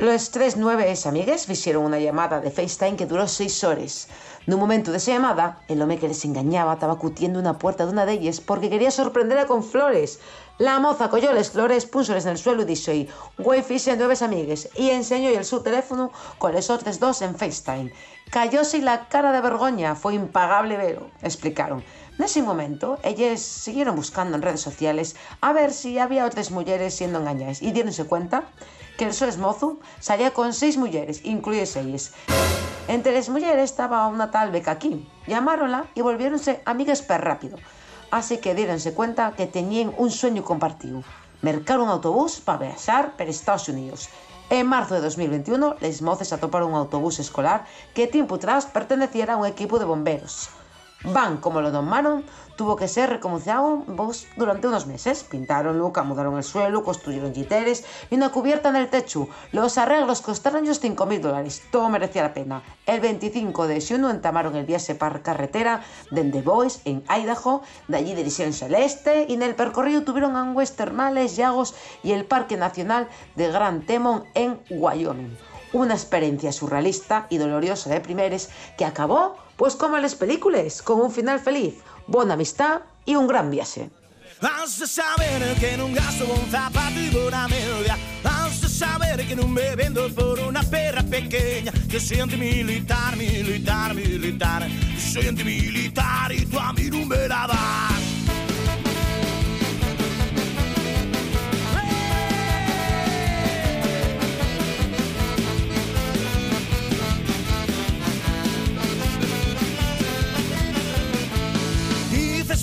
Los 0.00 0.30
tres 0.30 0.56
nueves 0.56 1.06
amigues 1.06 1.48
hicieron 1.48 1.84
una 1.84 1.98
llamada 1.98 2.40
de 2.40 2.52
FaceTime 2.52 2.96
que 2.96 3.06
duró 3.06 3.26
seis 3.26 3.64
horas. 3.64 4.06
En 4.46 4.54
un 4.54 4.60
momento 4.60 4.92
de 4.92 4.98
esa 4.98 5.10
llamada, 5.10 5.58
el 5.66 5.82
hombre 5.82 5.98
que 5.98 6.06
les 6.06 6.24
engañaba 6.24 6.74
estaba 6.74 7.00
cutiendo 7.00 7.40
una 7.40 7.58
puerta 7.58 7.84
de 7.84 7.90
una 7.90 8.06
de 8.06 8.12
ellas 8.12 8.40
porque 8.40 8.70
quería 8.70 8.92
sorprenderla 8.92 9.48
con 9.48 9.64
flores. 9.64 10.20
La 10.58 10.78
moza 10.78 11.10
cogió 11.10 11.32
las 11.32 11.50
flores, 11.50 11.84
púsoles 11.84 12.26
en 12.26 12.30
el 12.30 12.38
suelo 12.38 12.62
y 12.62 12.66
dijo, 12.66 12.92
güey, 13.38 13.60
fixe 13.64 13.96
nueves 13.96 14.22
amigues, 14.22 14.68
y 14.76 14.90
enseñó 14.90 15.30
el 15.30 15.44
su 15.44 15.64
teléfono 15.64 16.12
con 16.38 16.52
los 16.52 16.70
otros 16.70 17.00
dos 17.00 17.20
en 17.22 17.34
FaceTime. 17.34 17.92
Cayóse 18.30 18.78
la 18.78 19.08
cara 19.08 19.32
de 19.32 19.40
vergoña, 19.40 19.96
fue 19.96 20.14
impagable 20.14 20.76
vero, 20.76 21.10
explicaron. 21.22 21.82
En 22.16 22.24
ese 22.24 22.40
momento, 22.42 23.00
ellas 23.02 23.40
siguieron 23.40 23.96
buscando 23.96 24.36
en 24.36 24.42
redes 24.42 24.60
sociales 24.60 25.16
a 25.40 25.52
ver 25.52 25.72
si 25.72 25.98
había 25.98 26.24
otras 26.24 26.52
mujeres 26.52 26.94
siendo 26.94 27.18
engañadas 27.18 27.62
y 27.62 27.72
dieronse 27.72 28.04
cuenta 28.04 28.44
que 28.98 29.06
el 29.06 29.14
seu 29.14 29.30
esmozo 29.30 29.78
saía 30.00 30.34
con 30.34 30.52
seis 30.52 30.76
mulleres, 30.76 31.22
incluídas 31.24 31.76
ellas. 31.76 32.12
Entre 32.88 33.14
las 33.14 33.28
mulleres 33.28 33.70
estaba 33.70 34.08
una 34.08 34.30
tal 34.30 34.50
Becaquín. 34.50 35.08
Llamárola 35.26 35.86
y 35.94 36.02
volviéronse 36.02 36.60
amigas 36.66 37.00
per 37.00 37.22
rápido. 37.22 37.56
Así 38.10 38.38
que 38.38 38.56
dieronse 38.56 38.94
cuenta 38.94 39.32
que 39.36 39.46
tenían 39.46 39.94
un 39.96 40.10
sueño 40.10 40.42
compartido. 40.42 41.04
Mercar 41.42 41.78
un 41.78 41.88
autobús 41.88 42.40
para 42.40 42.66
viajar 42.66 43.16
por 43.16 43.28
Estados 43.28 43.68
Unidos. 43.68 44.08
En 44.50 44.66
marzo 44.66 44.94
de 44.94 45.02
2021, 45.02 45.76
les 45.80 46.02
moces 46.02 46.32
atoparon 46.32 46.72
un 46.72 46.76
autobús 46.76 47.20
escolar 47.20 47.66
que 47.94 48.08
tiempo 48.08 48.34
atrás 48.34 48.66
perteneciera 48.66 49.34
a 49.34 49.36
un 49.36 49.46
equipo 49.46 49.78
de 49.78 49.84
bomberos. 49.84 50.50
Van, 51.04 51.36
como 51.36 51.60
lo 51.60 51.70
domaron, 51.70 52.24
tuvo 52.56 52.74
que 52.74 52.88
ser 52.88 53.20
vos, 53.86 54.26
durante 54.36 54.66
unos 54.66 54.86
meses. 54.86 55.22
Pintaron, 55.22 55.78
mudaron 55.78 56.36
el 56.36 56.42
suelo, 56.42 56.82
construyeron 56.82 57.32
giteres 57.32 57.84
y 58.10 58.16
una 58.16 58.30
cubierta 58.30 58.68
en 58.68 58.76
el 58.76 58.90
techo. 58.90 59.28
Los 59.52 59.78
arreglos 59.78 60.20
costaron 60.22 60.64
ellos 60.64 60.82
5.000 60.82 61.20
dólares. 61.20 61.62
Todo 61.70 61.88
merecía 61.88 62.22
la 62.22 62.34
pena. 62.34 62.62
El 62.84 63.00
25 63.00 63.68
de 63.68 63.80
junio 63.80 64.10
entamaron 64.10 64.56
el 64.56 64.66
viaje 64.66 64.96
por 64.96 65.22
carretera 65.22 65.82
de 66.10 66.24
The 66.24 66.42
Boys 66.42 66.80
en 66.84 67.04
Idaho. 67.08 67.62
De 67.86 67.96
allí 67.96 68.16
dirigieronse 68.16 68.64
al 68.64 68.74
este 68.74 69.26
y 69.28 69.34
en 69.34 69.42
el 69.42 69.54
percorrido 69.54 70.02
tuvieron 70.02 70.34
aguas 70.34 70.72
termales, 70.72 71.36
llagos 71.36 71.76
y 72.02 72.10
el 72.10 72.24
Parque 72.24 72.56
Nacional 72.56 73.08
de 73.36 73.52
Grand 73.52 73.86
Temon 73.86 74.24
en 74.34 74.60
Wyoming. 74.68 75.38
Una 75.72 75.94
experiencia 75.94 76.50
surrealista 76.50 77.26
y 77.30 77.38
dolorosa 77.38 77.90
de 77.90 78.00
primeres 78.00 78.48
que 78.76 78.84
acabó, 78.84 79.36
pues 79.58 79.74
como 79.74 79.96
en 79.96 80.02
las 80.02 80.14
películas, 80.14 80.80
con 80.80 81.00
un 81.00 81.10
final 81.10 81.40
feliz, 81.40 81.74
buena 82.06 82.34
amistad 82.34 82.82
y 83.04 83.16
un 83.16 83.26
gran 83.26 83.50
viaje. 83.50 83.90
Soy 94.96 95.26
antimilitar, 95.26 96.30
y 96.32 96.46
me 97.04 97.26
la. 97.26 98.07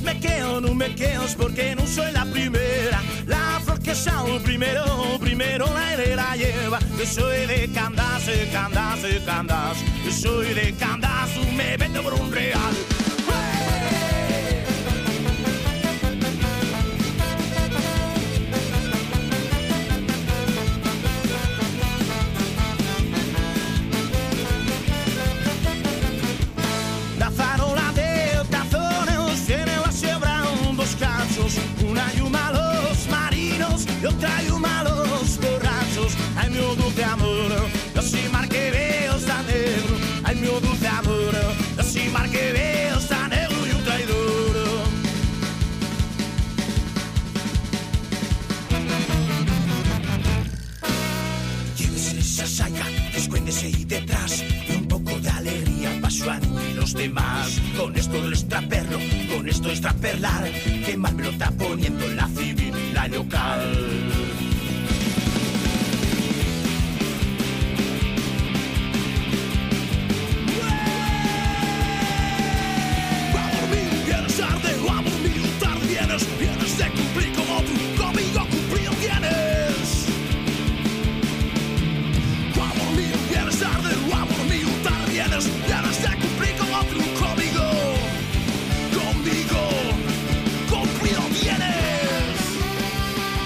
Me 0.05 0.19
quedo, 0.19 0.61
no 0.61 0.73
me 0.73 0.93
quedo 0.95 1.23
porque 1.37 1.75
no 1.75 1.85
soy 1.87 2.11
la 2.11 2.25
primera. 2.25 3.01
La 3.25 3.59
flor 3.63 3.79
que 3.79 3.95
sale 3.95 4.39
primero, 4.39 5.17
primero 5.19 5.65
la 5.73 5.93
hereda 5.93 6.35
lleva. 6.35 6.79
Yo 6.97 7.05
soy 7.05 7.47
de 7.47 7.69
Candas, 7.73 8.25
de 8.27 8.47
Candas. 8.51 9.77
Yo 10.05 10.11
soy 10.11 10.53
de 10.53 10.73
Candas, 10.75 11.33
tú 11.33 11.41
me 11.57 11.75
vendo 11.77 12.03
por 12.03 12.13
un 12.13 12.31
real. 12.31 12.73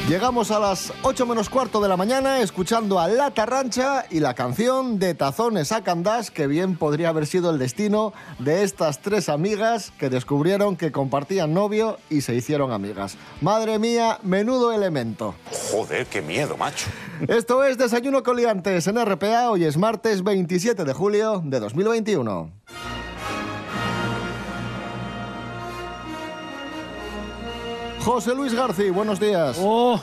Llegamos 0.10 0.50
a 0.50 0.60
las 0.60 0.92
8 1.04 1.28
menos 1.28 1.52
cuarto 1.52 1.80
de 1.80 1.88
la 1.88 1.96
mañana 1.96 2.40
escuchando 2.40 3.00
a 3.00 3.08
La 3.08 3.30
Tarrancha 3.30 4.08
y 4.10 4.20
la 4.22 4.34
canción 4.34 4.98
de 4.98 5.14
Tazones 5.14 5.72
a 5.72 5.84
Candás, 5.84 6.32
que 6.32 6.48
bien 6.48 6.78
podría 6.78 7.10
haber 7.10 7.28
sido 7.28 7.52
el 7.52 7.60
destino 7.60 8.12
de 8.40 8.64
estas 8.64 9.04
tres 9.04 9.30
amigas 9.30 9.94
que 10.00 10.10
descubrieron 10.10 10.78
que 10.78 10.92
compartían 10.92 11.54
novio 11.54 12.00
y 12.10 12.22
se 12.22 12.34
hicieron 12.34 12.72
amigas. 12.72 13.18
Madre 13.40 13.78
mía, 13.78 14.18
menudo 14.24 14.72
elemento. 14.72 15.36
Joder, 15.72 16.08
qué 16.08 16.24
miedo, 16.24 16.58
macho. 16.58 16.88
Esto 17.28 17.64
es 17.64 17.78
Desayuno 17.78 18.24
Coliantes 18.24 18.88
en 18.88 19.06
RPA, 19.06 19.52
hoy 19.52 19.66
es 19.66 19.78
martes 19.78 20.24
27 20.24 20.86
de 20.86 20.94
julio 20.94 21.44
de 21.46 21.60
2021. 21.60 22.50
José 28.04 28.34
Luis 28.34 28.54
García, 28.54 28.92
buenos 28.92 29.20
días. 29.20 29.58
Oh. 29.60 30.00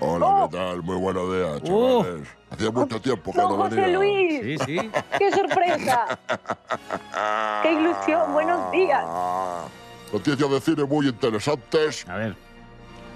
Hola, 0.00 0.48
¿qué 0.50 0.56
tal? 0.56 0.82
Muy 0.82 0.96
buenos 0.96 1.32
días, 1.32 1.62
chavales. 1.62 2.28
Hacía 2.50 2.70
mucho 2.70 3.00
tiempo 3.00 3.32
que 3.32 3.38
no 3.38 3.48
¡Oh! 3.48 3.56
José 3.56 3.76
venía. 3.76 3.98
Luis! 3.98 4.42
Sí, 4.42 4.58
sí. 4.66 4.90
¡Qué 5.18 5.30
sorpresa! 5.32 6.18
¡Qué 7.62 7.72
ilusión! 7.72 8.32
¡Buenos 8.32 8.70
días! 8.70 9.04
Noticias 10.12 10.50
de 10.50 10.60
cine 10.60 10.84
muy 10.84 11.08
interesantes. 11.08 12.08
A 12.08 12.16
ver. 12.16 12.36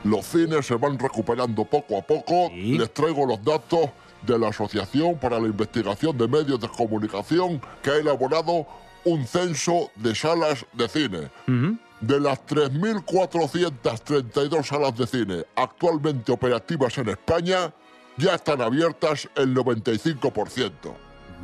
Los 0.04 0.26
cines 0.26 0.66
se 0.66 0.74
van 0.76 0.98
recuperando 0.98 1.64
poco 1.64 1.98
a 1.98 2.02
poco. 2.02 2.50
Les 2.54 2.92
traigo 2.92 3.26
los 3.26 3.42
datos 3.42 3.90
de 4.22 4.38
la 4.38 4.48
Asociación 4.48 5.16
para 5.18 5.38
la 5.38 5.46
Investigación 5.46 6.16
de 6.16 6.26
Medios 6.28 6.60
de 6.60 6.68
Comunicación 6.68 7.60
que 7.82 7.90
ha 7.90 7.96
elaborado 7.96 8.66
un 9.04 9.26
censo 9.26 9.90
de 9.96 10.14
salas 10.14 10.64
de 10.72 10.88
cine. 10.88 11.30
De 12.00 12.20
las 12.20 12.46
3.432 12.46 14.62
salas 14.64 14.96
de 14.96 15.06
cine 15.06 15.44
actualmente 15.56 16.30
operativas 16.32 16.96
en 16.98 17.08
España, 17.08 17.72
ya 18.16 18.34
están 18.36 18.60
abiertas 18.62 19.28
el 19.36 19.52
95%. 19.54 20.70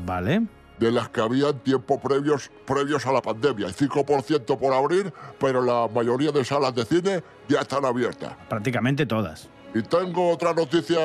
Vale. 0.05 0.43
De 0.79 0.91
las 0.91 1.09
que 1.09 1.21
había 1.21 1.49
en 1.51 1.59
tiempos 1.61 2.01
previos, 2.01 2.51
previos 2.67 3.07
a 3.07 3.13
la 3.13 3.23
pandemia. 3.23 3.67
Hay 3.69 3.73
5% 3.73 4.59
por 4.59 4.75
abrir, 4.75 5.13
pero 5.39 5.63
la 5.63 5.87
mayoría 5.93 6.33
de 6.33 6.45
salas 6.45 6.75
de 6.75 6.85
cine 6.85 7.23
ya 7.49 7.61
están 7.61 7.85
abiertas. 7.85 8.33
Prácticamente 8.49 9.07
todas. 9.07 9.49
Y 9.75 9.83
tengo 9.83 10.31
otra 10.31 10.53
noticia 10.53 10.99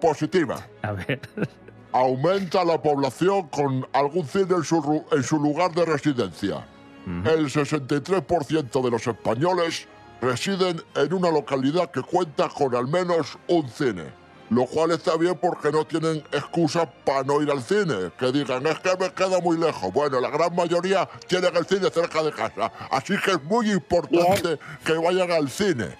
positiva. 0.00 0.66
A 0.82 0.92
ver. 0.92 1.20
Aumenta 1.92 2.64
la 2.64 2.80
población 2.80 3.48
con 3.48 3.86
algún 3.92 4.26
cine 4.26 4.54
en 4.56 4.64
su, 4.64 4.80
ru- 4.82 5.04
en 5.12 5.22
su 5.22 5.38
lugar 5.38 5.72
de 5.72 5.84
residencia. 5.84 6.66
El 7.06 7.50
63% 7.50 8.82
de 8.82 8.90
los 8.90 9.06
españoles 9.06 9.88
residen 10.20 10.82
en 10.94 11.12
una 11.12 11.30
localidad 11.30 11.90
que 11.90 12.02
cuenta 12.02 12.48
con 12.48 12.74
al 12.74 12.86
menos 12.86 13.38
un 13.48 13.68
cine. 13.68 14.22
Lo 14.50 14.66
cual 14.66 14.90
está 14.90 15.16
bien 15.16 15.36
porque 15.40 15.72
no 15.72 15.84
tienen 15.86 16.18
excusa 16.30 16.86
para 16.86 17.22
no 17.22 17.40
ir 17.40 17.50
al 17.50 17.62
cine. 17.62 18.12
Que 18.18 18.30
digan, 18.30 18.66
es 18.66 18.78
que 18.80 18.96
me 18.98 19.10
queda 19.12 19.40
muy 19.40 19.56
lejos. 19.56 19.92
Bueno, 19.92 20.20
la 20.20 20.28
gran 20.28 20.54
mayoría 20.54 21.08
tienen 21.26 21.56
el 21.56 21.64
cine 21.64 21.88
cerca 21.90 22.22
de 22.22 22.32
casa. 22.32 22.70
Así 22.90 23.14
que 23.24 23.32
es 23.32 23.42
muy 23.44 23.72
importante 23.72 24.58
que 24.84 24.92
vayan 24.92 25.32
al 25.32 25.48
cine. 25.48 25.96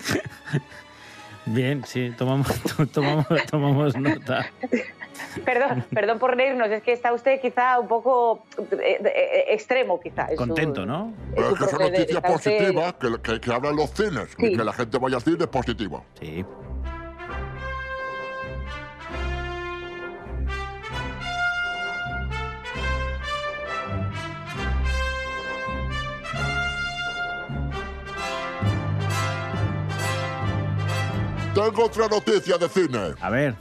Bien, 1.46 1.84
sí, 1.86 2.12
tomamos, 2.16 2.48
tomamos, 2.92 3.26
tomamos 3.50 3.96
nota. 3.96 4.50
Perdón, 5.44 5.84
perdón 5.94 6.18
por 6.18 6.36
reírnos, 6.36 6.68
es 6.70 6.82
que 6.82 6.92
está 6.92 7.12
usted 7.12 7.40
quizá 7.40 7.78
un 7.78 7.88
poco 7.88 8.44
eh, 8.72 9.00
eh, 9.04 9.44
extremo, 9.50 10.00
quizá. 10.00 10.28
su- 10.28 10.36
Contento, 10.36 10.84
¿no? 10.86 11.12
Pero 11.34 11.50
es 11.52 11.58
que 11.58 11.66
son 11.66 11.78
noticias 11.80 12.10
está 12.10 12.30
usted- 12.32 12.58
positivas 12.58 12.94
que, 12.94 13.22
que, 13.22 13.40
que 13.40 13.52
hablan 13.52 13.76
los 13.76 13.90
cines. 13.90 14.28
Sí. 14.38 14.46
Y 14.46 14.56
que 14.56 14.64
la 14.64 14.72
gente 14.72 14.98
vaya 14.98 15.16
al 15.16 15.22
cine 15.22 15.36
es 15.40 15.46
positivo. 15.46 16.04
Sí. 16.20 16.44
Tengo 31.54 31.84
otra 31.84 32.08
noticia 32.08 32.56
de 32.58 32.68
cine. 32.68 33.14
A 33.20 33.30
ver. 33.30 33.54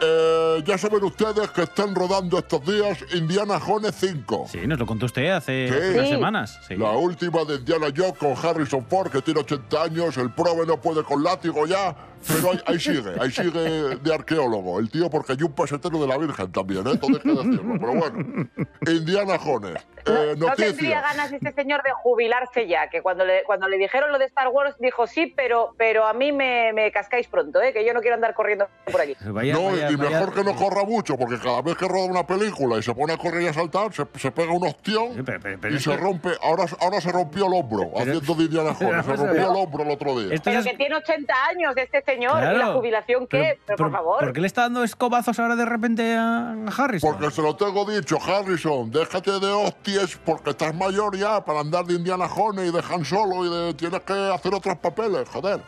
Eh, 0.00 0.62
ya 0.64 0.78
saben 0.78 1.02
ustedes 1.02 1.50
que 1.50 1.62
están 1.62 1.94
rodando 1.94 2.38
estos 2.38 2.64
días 2.64 2.98
Indiana 3.14 3.58
Jones 3.58 3.94
5. 3.98 4.46
Sí, 4.50 4.58
nos 4.66 4.78
lo 4.78 4.86
contó 4.86 5.06
usted 5.06 5.28
hace 5.30 5.68
Sí. 5.68 5.94
unas 5.98 6.08
semanas. 6.08 6.58
Sí. 6.68 6.76
La 6.76 6.92
última 6.92 7.44
de 7.44 7.56
Indiana 7.56 7.86
Jones 7.94 8.14
con 8.18 8.34
Harrison 8.36 8.84
Ford, 8.86 9.10
que 9.10 9.22
tiene 9.22 9.40
80 9.40 9.82
años, 9.82 10.16
el 10.16 10.30
prove 10.30 10.66
no 10.66 10.80
puede 10.80 11.02
con 11.02 11.22
látigo 11.22 11.66
ya, 11.66 11.96
pero 12.26 12.50
ahí, 12.52 12.60
ahí 12.66 12.80
sigue, 12.80 13.10
ahí 13.20 13.30
sigue 13.30 13.60
de 13.96 14.14
arqueólogo, 14.14 14.78
el 14.80 14.90
tío, 14.90 15.08
porque 15.10 15.32
hay 15.32 15.42
un 15.42 15.52
pesetero 15.52 15.98
de 16.00 16.06
la 16.06 16.16
Virgen 16.18 16.50
también, 16.52 16.86
¿eh? 16.86 16.96
Todo 16.98 17.10
hay 17.16 17.20
que 17.20 17.28
decirlo, 17.28 17.74
pero 17.78 17.94
bueno. 17.94 18.48
Indiana 18.86 19.38
Jones, 19.38 19.76
eh, 20.06 20.34
No 20.38 20.54
tendría 20.54 21.00
ganas 21.00 21.32
este 21.32 21.52
señor 21.52 21.82
de 21.82 21.90
jubilarse 21.92 22.66
ya, 22.66 22.88
que 22.88 23.02
cuando 23.02 23.24
le, 23.24 23.42
cuando 23.44 23.68
le 23.68 23.76
dijeron 23.78 24.10
lo 24.12 24.18
de 24.18 24.24
Star 24.26 24.48
Wars 24.48 24.74
dijo 24.78 25.06
sí, 25.06 25.32
pero, 25.36 25.74
pero 25.76 26.06
a 26.06 26.12
mí 26.12 26.32
me, 26.32 26.72
me 26.72 26.90
cascáis 26.92 27.28
pronto, 27.28 27.60
¿eh? 27.60 27.72
que 27.72 27.84
yo 27.84 27.92
no 27.94 28.00
quiero 28.00 28.14
andar 28.16 28.34
corriendo 28.34 28.68
por 28.90 29.00
aquí. 29.00 29.14
Vaya, 29.26 29.52
no, 29.54 29.64
vaya, 29.66 29.90
y 29.90 29.96
vaya- 29.96 30.10
mejor 30.10 30.34
que 30.34 30.44
no 30.44 30.54
corra 30.56 30.84
mucho, 30.84 31.16
porque 31.16 31.38
cada 31.38 31.62
vez 31.62 31.76
que 31.76 31.86
roda 31.86 32.04
una 32.06 32.26
película 32.26 32.78
y 32.78 32.82
se 32.82 32.94
pone 32.94 33.12
a 33.12 33.16
correr 33.16 33.42
y 33.42 33.46
a 33.48 33.52
saltar, 33.52 33.92
se, 33.92 34.04
se 34.18 34.30
pega 34.30 34.52
un 34.52 34.66
ostión 34.66 35.24
pero 35.24 35.74
y 35.74 35.78
se 35.80 35.96
rompe. 35.96 36.30
Ahora, 36.42 36.64
ahora 36.80 37.00
se 37.00 37.10
rompió 37.12 37.46
el 37.46 37.52
hombro 37.54 37.90
haciendo 37.96 38.34
de 38.34 38.44
Indiana 38.44 38.74
Jones. 38.78 39.04
Se 39.04 39.16
rompió 39.16 39.50
el 39.50 39.56
hombro 39.56 39.82
el 39.84 39.90
otro 39.90 40.18
día. 40.20 40.40
Pero 40.42 40.62
que 40.62 40.74
tiene 40.74 40.94
80 40.96 41.34
años 41.50 41.74
este 41.76 42.02
señor, 42.08 42.42
¿y 42.42 42.58
la 42.58 42.72
jubilación 42.72 43.26
qué? 43.26 43.58
Pero, 43.66 43.76
por 43.76 43.92
favor. 43.92 44.20
¿Por 44.20 44.32
qué 44.32 44.40
le 44.40 44.46
está 44.46 44.62
dando 44.62 44.82
escobazos 44.82 45.38
ahora 45.38 45.56
de 45.56 45.64
repente 45.64 46.14
a 46.14 46.52
a 46.52 46.70
Harrison? 46.76 47.12
Porque 47.12 47.30
se 47.30 47.42
lo 47.42 47.54
tengo 47.56 47.84
dicho, 47.84 48.18
Harrison, 48.20 48.90
déjate 48.90 49.38
de 49.38 49.50
hostias 49.52 50.18
porque 50.24 50.50
estás 50.50 50.74
mayor 50.74 51.16
ya 51.16 51.44
para 51.44 51.60
andar 51.60 51.84
de 51.84 51.94
Indiana 51.94 52.28
Jones 52.28 52.68
y 52.68 52.72
de 52.72 52.82
Han 52.90 53.04
Solo 53.04 53.44
y 53.44 53.50
de 53.50 53.74
tienes 53.74 54.00
que 54.00 54.12
hacer 54.12 54.54
otros 54.54 54.76
papeles, 54.78 55.28
joder. 55.28 55.60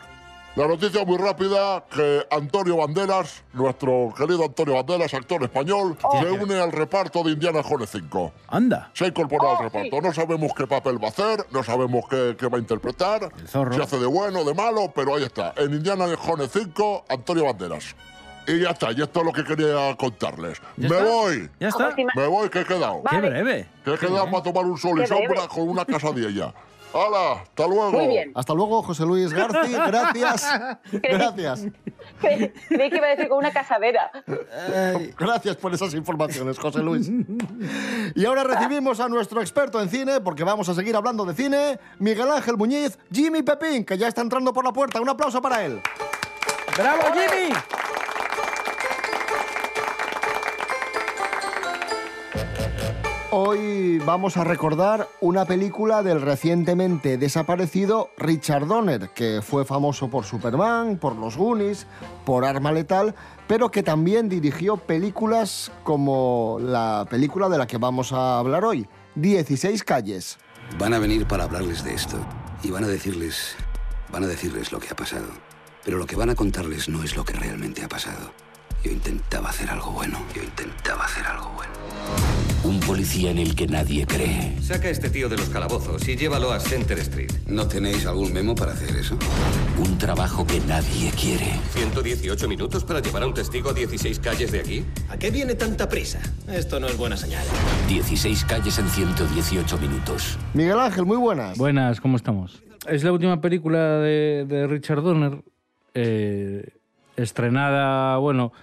La 0.57 0.67
noticia 0.67 1.05
muy 1.05 1.17
rápida 1.17 1.85
que 1.89 2.27
Antonio 2.29 2.75
Banderas, 2.75 3.41
nuestro 3.53 4.13
querido 4.17 4.43
Antonio 4.43 4.73
Banderas, 4.73 5.13
actor 5.13 5.41
español, 5.43 5.97
se 6.19 6.29
une 6.29 6.59
al 6.59 6.73
reparto 6.73 7.23
de 7.23 7.31
Indiana 7.31 7.61
Jones 7.63 7.89
5. 7.89 8.33
Anda. 8.49 8.91
Se 8.93 9.05
ha 9.05 9.07
incorporado 9.07 9.57
al 9.57 9.63
reparto. 9.71 10.01
No 10.01 10.11
sabemos 10.13 10.51
qué 10.53 10.67
papel 10.67 11.01
va 11.01 11.07
a 11.07 11.11
hacer, 11.11 11.45
no 11.51 11.63
sabemos 11.63 12.03
qué, 12.09 12.35
qué 12.37 12.47
va 12.47 12.57
a 12.57 12.59
interpretar, 12.59 13.31
zorro. 13.47 13.73
si 13.73 13.81
hace 13.81 13.97
de 13.97 14.05
bueno, 14.07 14.43
de 14.43 14.53
malo, 14.53 14.91
pero 14.93 15.15
ahí 15.15 15.23
está. 15.23 15.53
En 15.55 15.71
Indiana 15.73 16.05
Jones 16.17 16.49
5, 16.51 17.05
Antonio 17.07 17.45
Banderas. 17.45 17.95
Y 18.45 18.59
ya 18.59 18.71
está, 18.71 18.91
y 18.91 19.01
esto 19.01 19.19
es 19.21 19.25
lo 19.25 19.31
que 19.31 19.45
quería 19.45 19.95
contarles. 19.95 20.59
¿Ya 20.75 20.89
Me 20.89 20.97
está? 20.97 21.09
voy. 21.09 21.49
¿Ya 21.61 21.69
está? 21.69 21.95
Me 22.15 22.27
voy, 22.27 22.49
que 22.49 22.59
he 22.61 22.65
quedado. 22.65 23.01
Qué 23.09 23.21
breve. 23.21 23.67
Que 23.85 23.93
he 23.93 23.97
quedado 23.97 24.29
para 24.29 24.43
tomar 24.43 24.65
un 24.65 24.77
sol 24.77 25.01
y 25.01 25.07
sombra 25.07 25.47
con 25.47 25.69
una 25.69 25.85
casadilla. 25.85 26.53
¡Hala! 26.93 27.41
¡Hasta 27.43 27.67
luego! 27.67 27.91
Muy 27.91 28.07
bien. 28.07 28.31
Hasta 28.35 28.53
luego, 28.53 28.83
José 28.83 29.05
Luis 29.05 29.33
García. 29.33 29.85
Gracias. 29.87 30.47
Gracias. 30.91 31.65
Creí 32.19 32.89
que 32.89 32.97
iba 32.97 33.07
a 33.07 33.09
decir 33.11 33.29
con 33.29 33.37
una 33.39 33.51
casadera. 33.51 34.11
Gracias 35.17 35.55
por 35.55 35.73
esas 35.73 35.93
informaciones, 35.93 36.59
José 36.59 36.79
Luis. 36.79 37.09
Y 38.15 38.25
ahora 38.25 38.43
recibimos 38.43 38.99
a 38.99 39.07
nuestro 39.09 39.41
experto 39.41 39.81
en 39.81 39.89
cine, 39.89 40.21
porque 40.21 40.43
vamos 40.43 40.67
a 40.69 40.73
seguir 40.73 40.95
hablando 40.95 41.25
de 41.25 41.33
cine, 41.33 41.79
Miguel 41.99 42.29
Ángel 42.31 42.57
Muñiz, 42.57 42.97
Jimmy 43.11 43.41
Pepín, 43.41 43.85
que 43.85 43.97
ya 43.97 44.07
está 44.07 44.21
entrando 44.21 44.53
por 44.53 44.65
la 44.65 44.73
puerta. 44.73 44.99
Un 45.01 45.09
aplauso 45.09 45.41
para 45.41 45.63
él. 45.63 45.81
¡Bravo, 46.77 47.03
Jimmy! 47.13 47.53
Hoy 53.33 53.97
vamos 53.99 54.35
a 54.35 54.43
recordar 54.43 55.07
una 55.21 55.45
película 55.45 56.03
del 56.03 56.19
recientemente 56.19 57.17
desaparecido 57.17 58.09
Richard 58.17 58.67
Donner, 58.67 59.11
que 59.11 59.41
fue 59.41 59.63
famoso 59.63 60.09
por 60.09 60.25
Superman, 60.25 60.97
por 60.97 61.15
Los 61.15 61.37
Goonies, 61.37 61.87
por 62.25 62.43
Arma 62.43 62.73
Letal, 62.73 63.15
pero 63.47 63.71
que 63.71 63.83
también 63.83 64.27
dirigió 64.27 64.75
películas 64.75 65.71
como 65.85 66.57
la 66.59 67.07
película 67.09 67.47
de 67.47 67.57
la 67.57 67.67
que 67.67 67.77
vamos 67.77 68.11
a 68.11 68.37
hablar 68.37 68.65
hoy, 68.65 68.85
16 69.15 69.81
calles. 69.85 70.37
Van 70.77 70.93
a 70.93 70.99
venir 70.99 71.25
para 71.25 71.45
hablarles 71.45 71.85
de 71.85 71.93
esto 71.93 72.17
y 72.63 72.71
van 72.71 72.83
a 72.83 72.87
decirles, 72.87 73.55
van 74.11 74.25
a 74.25 74.27
decirles 74.27 74.73
lo 74.73 74.81
que 74.81 74.89
ha 74.89 74.95
pasado. 74.97 75.27
Pero 75.85 75.97
lo 75.97 76.05
que 76.05 76.17
van 76.17 76.31
a 76.31 76.35
contarles 76.35 76.89
no 76.89 77.01
es 77.01 77.15
lo 77.15 77.23
que 77.23 77.31
realmente 77.31 77.81
ha 77.81 77.87
pasado. 77.87 78.33
Yo 78.83 78.91
intentaba 78.91 79.51
hacer 79.51 79.69
algo 79.69 79.91
bueno. 79.91 80.19
Yo 80.35 80.43
intentaba 80.43 81.05
hacer 81.05 81.25
algo 81.25 81.49
bueno. 81.55 82.50
Un 82.63 82.79
policía 82.79 83.31
en 83.31 83.39
el 83.39 83.55
que 83.55 83.65
nadie 83.65 84.05
cree. 84.05 84.55
Saca 84.61 84.87
a 84.87 84.91
este 84.91 85.09
tío 85.09 85.27
de 85.29 85.35
los 85.35 85.49
calabozos 85.49 86.07
y 86.07 86.15
llévalo 86.15 86.51
a 86.51 86.59
Center 86.59 86.99
Street. 86.99 87.31
¿No 87.47 87.67
tenéis 87.67 88.05
algún 88.05 88.31
memo 88.31 88.53
para 88.53 88.73
hacer 88.73 88.95
eso? 88.95 89.17
Un 89.79 89.97
trabajo 89.97 90.45
que 90.45 90.59
nadie 90.61 91.11
quiere. 91.19 91.53
118 91.73 92.47
minutos 92.47 92.83
para 92.83 92.99
llevar 92.99 93.23
a 93.23 93.27
un 93.27 93.33
testigo 93.33 93.71
a 93.71 93.73
16 93.73 94.19
calles 94.19 94.51
de 94.51 94.59
aquí. 94.59 94.85
¿A 95.09 95.17
qué 95.17 95.31
viene 95.31 95.55
tanta 95.55 95.89
prisa? 95.89 96.19
Esto 96.47 96.79
no 96.79 96.85
es 96.85 96.97
buena 96.97 97.17
señal. 97.17 97.43
16 97.87 98.45
calles 98.45 98.77
en 98.77 98.87
118 98.87 99.77
minutos. 99.79 100.37
Miguel 100.53 100.79
Ángel, 100.79 101.05
muy 101.05 101.17
buenas. 101.17 101.57
Buenas, 101.57 101.99
¿cómo 101.99 102.15
estamos? 102.15 102.61
Es 102.87 103.03
la 103.03 103.11
última 103.11 103.41
película 103.41 103.97
de, 103.97 104.45
de 104.47 104.67
Richard 104.67 105.01
Donner, 105.01 105.43
eh, 105.95 106.75
estrenada, 107.15 108.17
bueno, 108.17 108.53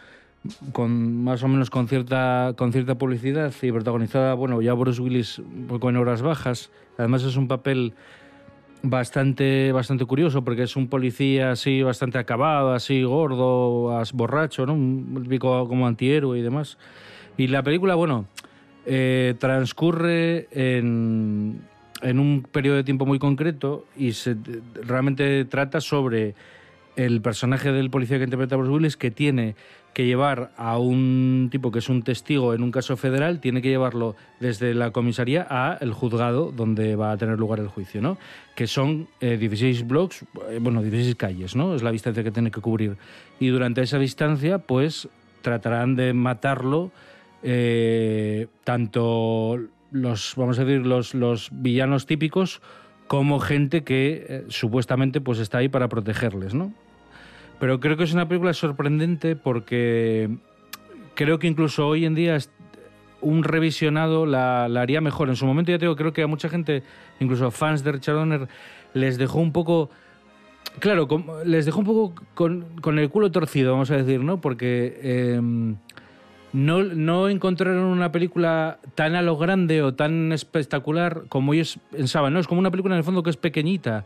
con 0.73 1.25
más 1.25 1.43
o 1.43 1.49
menos 1.49 1.71
con 1.71 1.89
cierta, 1.89 2.55
con 2.57 2.73
cierta 2.73 2.97
publicidad 2.97 3.53
y 3.63 3.73
protagonizada, 3.73 4.35
bueno, 4.35 4.63
ya 4.63 4.73
Bruce 4.75 5.01
Willis 5.03 5.41
en 5.83 5.97
horas 5.97 6.23
bajas. 6.23 6.71
Además 6.97 7.23
es 7.25 7.37
un 7.37 7.49
papel 7.49 7.95
bastante, 8.83 9.73
bastante 9.73 10.05
curioso 10.05 10.43
porque 10.45 10.63
es 10.63 10.77
un 10.77 10.89
policía 10.89 11.53
así 11.53 11.83
bastante 11.83 12.19
acabado, 12.19 12.73
así 12.73 13.03
gordo, 13.03 13.99
as- 13.99 14.13
borracho, 14.13 14.67
¿no? 14.67 14.75
Un 14.75 15.21
típico 15.23 15.67
como 15.69 15.87
antihéroe 15.87 16.39
y 16.39 16.43
demás. 16.43 16.79
Y 17.37 17.49
la 17.49 17.63
película, 17.63 17.95
bueno, 17.95 18.27
eh, 18.87 19.35
transcurre 19.39 20.49
en, 20.53 21.61
en 22.03 22.19
un 22.19 22.43
periodo 22.51 22.77
de 22.77 22.85
tiempo 22.85 23.07
muy 23.07 23.19
concreto 23.19 23.85
y 23.97 24.13
se, 24.13 24.37
realmente 24.83 25.45
trata 25.45 25.81
sobre 25.81 26.35
el 26.97 27.21
personaje 27.21 27.71
del 27.71 27.91
policía 27.91 28.19
que 28.19 28.25
interpreta 28.25 28.57
Bruce 28.57 28.73
Willis 28.73 28.97
que 28.97 29.11
tiene 29.13 29.55
que 29.99 30.07
llevar 30.07 30.53
a 30.57 30.79
un 30.79 31.49
tipo 31.51 31.73
que 31.73 31.81
es 31.81 31.89
un 31.89 32.05
testigo 32.05 32.55
en 32.55 32.63
un 32.63 32.71
caso 32.71 32.97
federal, 32.97 33.41
tiene 33.41 33.61
que 33.61 33.69
llevarlo 33.69 34.15
desde 34.39 34.73
la 34.73 34.93
comisaría 34.93 35.45
a 35.51 35.77
el 35.81 35.93
juzgado 35.93 36.53
donde 36.53 36.95
va 36.95 37.11
a 37.11 37.17
tener 37.17 37.37
lugar 37.37 37.59
el 37.59 37.67
juicio, 37.67 38.01
¿no? 38.01 38.17
Que 38.55 38.69
son 38.69 39.09
eh, 39.21 39.37
16 39.37 39.89
blocks, 39.89 40.25
eh, 40.51 40.61
bueno, 40.61 40.83
16 40.83 41.17
calles, 41.17 41.57
¿no? 41.57 41.75
Es 41.75 41.83
la 41.83 41.91
distancia 41.91 42.23
que 42.23 42.31
tiene 42.31 42.53
que 42.53 42.61
cubrir. 42.61 42.97
Y 43.41 43.49
durante 43.49 43.83
esa 43.83 43.99
distancia, 43.99 44.59
pues 44.59 45.09
tratarán 45.43 45.97
de 45.97 46.13
matarlo 46.13 46.93
eh, 47.43 48.47
tanto 48.63 49.59
los, 49.91 50.35
vamos 50.37 50.61
a 50.61 50.65
decir, 50.65 50.87
los, 50.87 51.13
los 51.13 51.49
villanos 51.51 52.07
típicos 52.07 52.63
como 53.09 53.41
gente 53.41 53.83
que 53.83 54.27
eh, 54.29 54.45
supuestamente 54.47 55.21
pues 55.21 55.41
está 55.41 55.59
ahí 55.59 55.69
para 55.69 55.89
protegerles, 55.89 56.55
¿no? 56.55 56.73
Pero 57.61 57.81
creo 57.81 57.97
que 57.97 58.05
es 58.05 58.13
una 58.13 58.29
película 58.29 58.53
sorprendente 58.53 59.37
porque 59.37 60.31
creo 61.15 61.39
que 61.39 61.49
incluso 61.49 61.87
hoy 61.87 62.05
en 62.05 62.15
día 62.15 62.39
un 63.21 63.43
revisionado 63.43 64.27
la, 64.27 64.65
haría 64.65 65.01
mejor. 65.01 65.29
En 65.29 65.37
su 65.37 65.47
momento 65.47 65.73
ya 65.73 65.79
te 65.79 65.85
digo, 65.85 65.97
creo 65.97 66.13
que 66.13 66.23
a 66.23 66.27
mucha 66.27 66.49
gente, 66.49 66.83
incluso 67.21 67.51
fans 67.51 67.83
de 67.83 67.93
Richard 67.93 68.15
Donner, 68.15 68.49
les 68.95 69.19
dejó 69.19 69.39
un 69.41 69.53
poco... 69.53 69.91
Claro, 70.79 71.09
les 71.45 71.67
dejó 71.67 71.81
un 71.81 71.87
poco 71.87 72.15
con, 72.35 72.67
con 72.81 72.99
el 72.99 73.11
culo 73.11 73.33
torcido, 73.33 73.73
vamos 73.73 73.91
a 73.91 73.97
decir, 73.97 74.21
¿no? 74.21 74.41
Porque 74.41 75.01
eh, 75.03 75.41
no, 76.53 76.85
no 76.85 77.29
encontraron 77.29 77.85
una 77.85 78.13
película 78.13 78.79
tan 78.95 79.17
a 79.17 79.23
lo 79.23 79.37
grande 79.37 79.83
o 79.83 79.95
tan 79.95 80.31
espectacular 80.31 81.25
como 81.29 81.55
ellos 81.55 81.81
pensaban, 81.91 82.33
¿no? 82.33 82.39
Es 82.39 82.47
como 82.47 82.61
una 82.61 82.71
película 82.71 82.95
en 82.95 82.99
el 82.99 83.05
fondo 83.05 83.25
que 83.25 83.31
es 83.31 83.37
pequeñita 83.37 84.05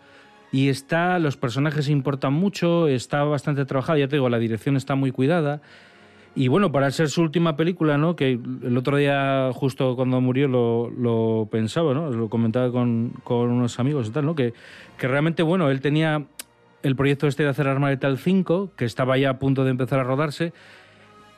y 0.52 0.68
está, 0.68 1.18
los 1.18 1.38
personajes 1.38 1.88
importan 1.88 2.34
mucho, 2.34 2.86
está 2.86 3.24
bastante 3.24 3.64
trabajada, 3.64 3.98
ya 3.98 4.08
te 4.08 4.16
digo, 4.16 4.28
la 4.28 4.38
dirección 4.38 4.76
está 4.76 4.94
muy 4.94 5.10
cuidada. 5.10 5.62
Y 6.34 6.48
bueno, 6.48 6.72
para 6.72 6.90
ser 6.90 7.08
su 7.08 7.22
última 7.22 7.56
película, 7.56 7.96
¿no? 7.98 8.16
Que 8.16 8.32
el 8.62 8.76
otro 8.76 8.98
día, 8.98 9.50
justo 9.54 9.96
cuando 9.96 10.20
murió, 10.20 10.48
lo, 10.48 10.90
lo 10.90 11.48
pensaba, 11.50 11.94
¿no? 11.94 12.10
Lo 12.10 12.28
comentaba 12.28 12.70
con, 12.70 13.12
unos 13.26 13.78
amigos 13.78 14.08
y 14.08 14.10
tal, 14.12 14.26
¿no? 14.26 14.34
Que, 14.34 14.52
realmente, 14.98 15.42
bueno, 15.42 15.70
él 15.70 15.80
tenía 15.80 16.24
el 16.82 16.96
proyecto 16.96 17.26
este 17.26 17.42
de 17.44 17.48
hacer 17.48 17.66
Arma 17.66 17.88
Letal 17.90 18.18
5, 18.18 18.72
que 18.76 18.84
estaba 18.84 19.16
ya 19.16 19.30
a 19.30 19.38
punto 19.38 19.64
de 19.64 19.70
empezar 19.70 20.00
a 20.00 20.04
rodarse, 20.04 20.52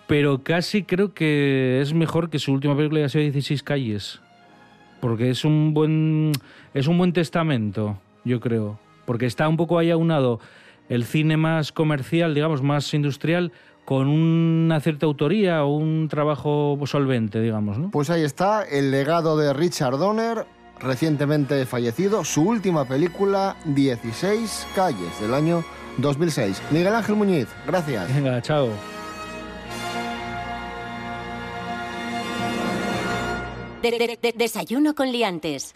pero 0.08 0.42
casi 0.42 0.82
creo 0.84 1.14
que 1.14 1.80
es 1.80 1.92
mejor 1.92 2.30
que 2.30 2.38
su 2.38 2.52
última 2.52 2.76
película 2.76 3.00
haya 3.00 3.08
sido 3.08 3.22
16 3.22 3.62
calles. 3.62 4.20
Porque 5.00 5.30
es 5.30 5.44
un 5.44 5.74
buen 5.74 6.32
es 6.72 6.86
un 6.86 6.98
buen 6.98 7.12
testamento, 7.12 7.98
yo 8.24 8.40
creo, 8.40 8.78
porque 9.04 9.26
está 9.26 9.48
un 9.48 9.56
poco 9.56 9.78
ahí 9.78 9.90
aunado 9.90 10.40
el 10.88 11.04
cine 11.04 11.36
más 11.36 11.72
comercial, 11.72 12.34
digamos, 12.34 12.62
más 12.62 12.92
industrial 12.94 13.52
con 13.84 14.08
una 14.08 14.80
cierta 14.80 15.06
autoría 15.06 15.64
o 15.64 15.74
un 15.76 16.08
trabajo 16.08 16.78
solvente, 16.86 17.40
digamos, 17.40 17.78
¿no? 17.78 17.90
Pues 17.90 18.08
ahí 18.10 18.22
está 18.22 18.62
el 18.62 18.90
legado 18.90 19.36
de 19.36 19.52
Richard 19.52 19.98
Donner, 19.98 20.46
recientemente 20.80 21.64
fallecido, 21.66 22.24
su 22.24 22.42
última 22.42 22.86
película, 22.86 23.56
16 23.66 24.66
calles, 24.74 25.20
del 25.20 25.34
año 25.34 25.62
2006. 25.98 26.62
Miguel 26.70 26.94
Ángel 26.94 27.14
Muñiz, 27.16 27.46
gracias. 27.66 28.14
Venga, 28.14 28.40
chao. 28.42 28.68
De- 33.82 33.90
de- 33.90 34.18
de- 34.20 34.34
desayuno 34.36 34.94
con 34.94 35.12
liantes. 35.12 35.74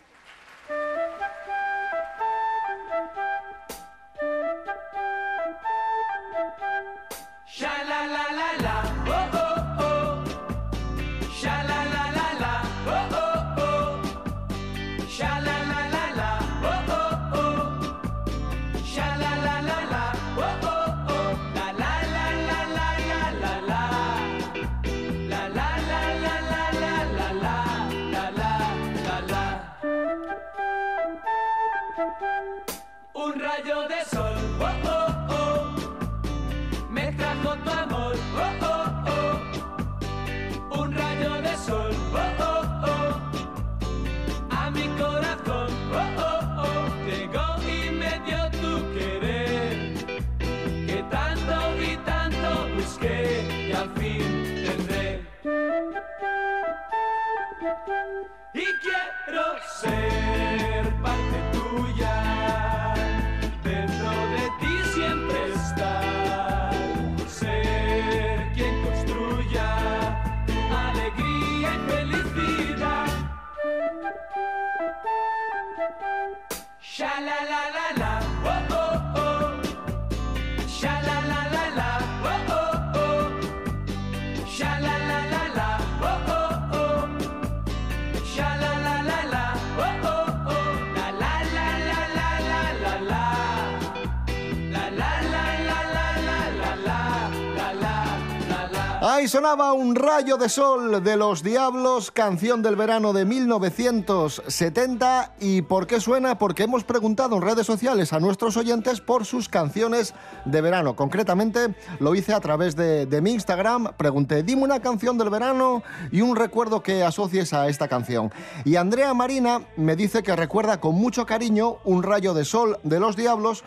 Sonaba 99.28 99.74
un 99.74 99.94
rayo 99.94 100.38
de 100.38 100.48
sol 100.48 101.04
de 101.04 101.18
los 101.18 101.42
Diablos, 101.42 102.10
canción 102.10 102.62
del 102.62 102.76
verano 102.76 103.12
de 103.12 103.26
1970. 103.26 105.34
¿Y 105.38 105.60
por 105.60 105.86
qué 105.86 106.00
suena? 106.00 106.38
Porque 106.38 106.62
hemos 106.62 106.82
preguntado 106.82 107.36
en 107.36 107.42
redes 107.42 107.66
sociales 107.66 108.14
a 108.14 108.20
nuestros 108.20 108.56
oyentes 108.56 109.02
por 109.02 109.26
sus 109.26 109.50
canciones 109.50 110.14
de 110.46 110.62
verano. 110.62 110.96
Concretamente 110.96 111.74
lo 112.00 112.14
hice 112.14 112.32
a 112.32 112.40
través 112.40 112.74
de 112.74 113.20
mi 113.20 113.32
Instagram. 113.32 113.92
Pregunté, 113.98 114.42
dime 114.42 114.62
una 114.62 114.80
canción 114.80 115.18
del 115.18 115.28
verano 115.28 115.82
y 116.10 116.22
un 116.22 116.34
recuerdo 116.34 116.82
que 116.82 117.04
asocies 117.04 117.52
a 117.52 117.68
esta 117.68 117.86
canción. 117.86 118.32
Y 118.64 118.76
Andrea 118.76 119.12
Marina 119.12 119.60
me 119.76 119.94
dice 119.94 120.22
que 120.22 120.34
recuerda 120.36 120.80
con 120.80 120.94
mucho 120.94 121.26
cariño 121.26 121.76
un 121.84 122.02
rayo 122.02 122.32
de 122.32 122.46
sol 122.46 122.78
de 122.82 122.98
los 122.98 123.14
Diablos 123.14 123.62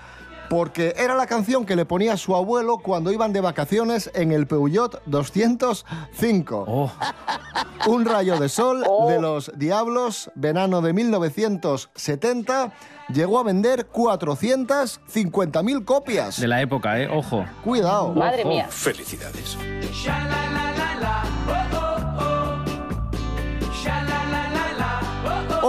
porque 0.52 0.94
era 0.98 1.16
la 1.16 1.28
canción 1.28 1.66
que 1.66 1.78
le 1.78 1.86
ponía 1.86 2.18
su 2.18 2.36
abuelo 2.36 2.80
cuando 2.80 3.14
iban 3.14 3.32
de 3.32 3.40
vacaciones 3.40 4.12
en 4.14 4.34
el 4.34 4.48
Peugeot 4.48 5.02
205. 5.06 6.92
Un 7.88 8.04
rayo 8.04 8.38
de 8.38 8.50
sol 8.50 8.84
de 9.08 9.22
los 9.22 9.54
Diablos, 9.56 10.30
verano 10.36 10.82
de 10.82 10.92
1970, 10.92 12.74
llegó 13.14 13.40
a 13.40 13.44
vender 13.44 13.88
450.000 13.88 15.86
copias. 15.86 16.38
De 16.38 16.50
la 16.50 16.62
época, 16.62 17.00
¿eh? 17.00 17.08
Ojo. 17.08 17.46
Cuidado. 17.64 18.14
Madre 18.14 18.44
mía. 18.44 18.68
Felicidades. 18.70 19.58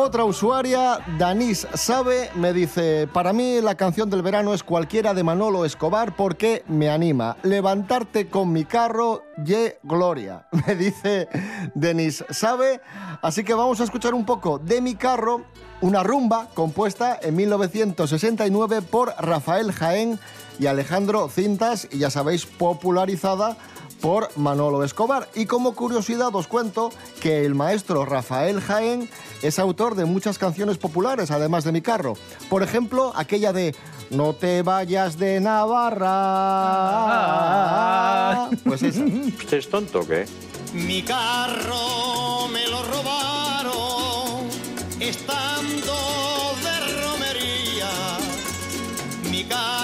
Otra 0.05 0.25
usuaria, 0.25 0.99
Danis 1.17 1.65
Sabe, 1.75 2.29
me 2.35 2.53
dice, 2.53 3.07
para 3.12 3.33
mí 3.33 3.61
la 3.61 3.77
canción 3.77 4.11
del 4.11 4.21
verano 4.21 4.53
es 4.53 4.65
cualquiera 4.65 5.15
de 5.15 5.23
Manolo 5.23 5.65
Escobar 5.65 6.17
porque 6.17 6.65
me 6.67 6.91
anima. 6.91 7.37
Levantarte 7.45 8.27
con 8.27 8.53
mi 8.53 8.65
carro, 8.65 9.23
ye 9.45 9.79
gloria, 9.85 10.49
me 10.67 10.75
dice 10.75 11.29
Denis 11.77 12.25
Sabe. 12.31 12.81
Así 13.23 13.45
que 13.45 13.55
vamos 13.55 13.81
a 13.81 13.85
escuchar 13.85 14.12
un 14.12 14.27
poco 14.27 14.59
de 14.59 14.81
mi 14.81 14.97
carro, 14.97 15.45
una 15.81 16.03
rumba 16.03 16.49
compuesta 16.53 17.17
en 17.23 17.37
1969 17.37 18.83
por 18.83 19.15
Rafael 19.21 19.71
Jaén 19.71 20.19
y 20.59 20.67
Alejandro 20.67 21.29
Cintas, 21.29 21.87
y 21.93 21.99
ya 21.99 22.11
sabéis, 22.11 22.45
popularizada 22.45 23.57
por 24.03 24.29
Manolo 24.37 24.85
Escobar. 24.85 25.31
Y 25.35 25.47
como 25.47 25.75
curiosidad 25.75 26.35
os 26.35 26.47
cuento 26.49 26.91
que 27.23 27.47
el 27.47 27.55
maestro 27.55 28.05
Rafael 28.05 28.61
Jaén 28.61 29.09
es 29.41 29.59
autor 29.59 29.95
de 29.95 30.05
muchas 30.05 30.37
canciones 30.37 30.77
populares, 30.77 31.31
además 31.31 31.65
de 31.65 31.73
Mi 31.73 31.81
Carro. 31.81 32.19
Por 32.51 32.62
ejemplo, 32.62 33.12
aquella 33.17 33.55
de 33.55 33.75
No 34.11 34.35
te 34.35 34.61
vayas 34.62 35.17
de 35.19 35.41
Navarra. 35.41 36.11
Pues 38.65 38.83
esa. 38.83 39.05
¿Usted 39.05 39.59
es 39.59 39.71
tonto 39.71 40.01
o 40.01 40.07
qué? 40.07 40.27
Mi 40.75 41.03
carro 41.03 42.49
me 42.53 42.67
lo 42.69 42.83
robaron 42.83 44.49
estando 45.01 45.95
de 46.62 46.81
romería. 47.03 47.88
Mi 49.31 49.45
carro 49.45 49.82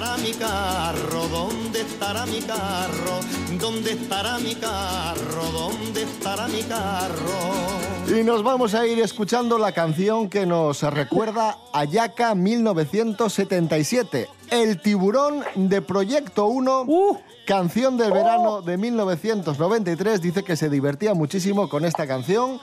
estará 0.00 0.16
mi 0.16 0.32
carro? 0.32 1.28
¿Dónde 1.28 1.80
estará 1.82 2.24
mi 2.24 2.40
carro? 2.40 3.20
¿Dónde 3.60 3.92
estará 3.92 4.38
mi 4.38 4.54
carro? 4.54 5.42
¿Dónde 5.52 6.02
estará 6.04 6.48
mi 6.48 6.62
carro? 6.62 8.18
Y 8.18 8.24
nos 8.24 8.42
vamos 8.42 8.72
a 8.74 8.86
ir 8.86 8.98
escuchando 9.00 9.58
la 9.58 9.72
canción 9.72 10.30
que 10.30 10.46
nos 10.46 10.82
recuerda 10.82 11.58
a 11.74 11.84
Yaka 11.84 12.34
1977. 12.34 14.28
El 14.50 14.80
tiburón 14.80 15.44
de 15.54 15.82
Proyecto 15.82 16.46
1, 16.46 16.86
canción 17.46 17.98
del 17.98 18.10
verano 18.10 18.62
de 18.62 18.78
1993. 18.78 20.22
Dice 20.22 20.42
que 20.42 20.56
se 20.56 20.70
divertía 20.70 21.12
muchísimo 21.12 21.68
con 21.68 21.84
esta 21.84 22.06
canción. 22.06 22.58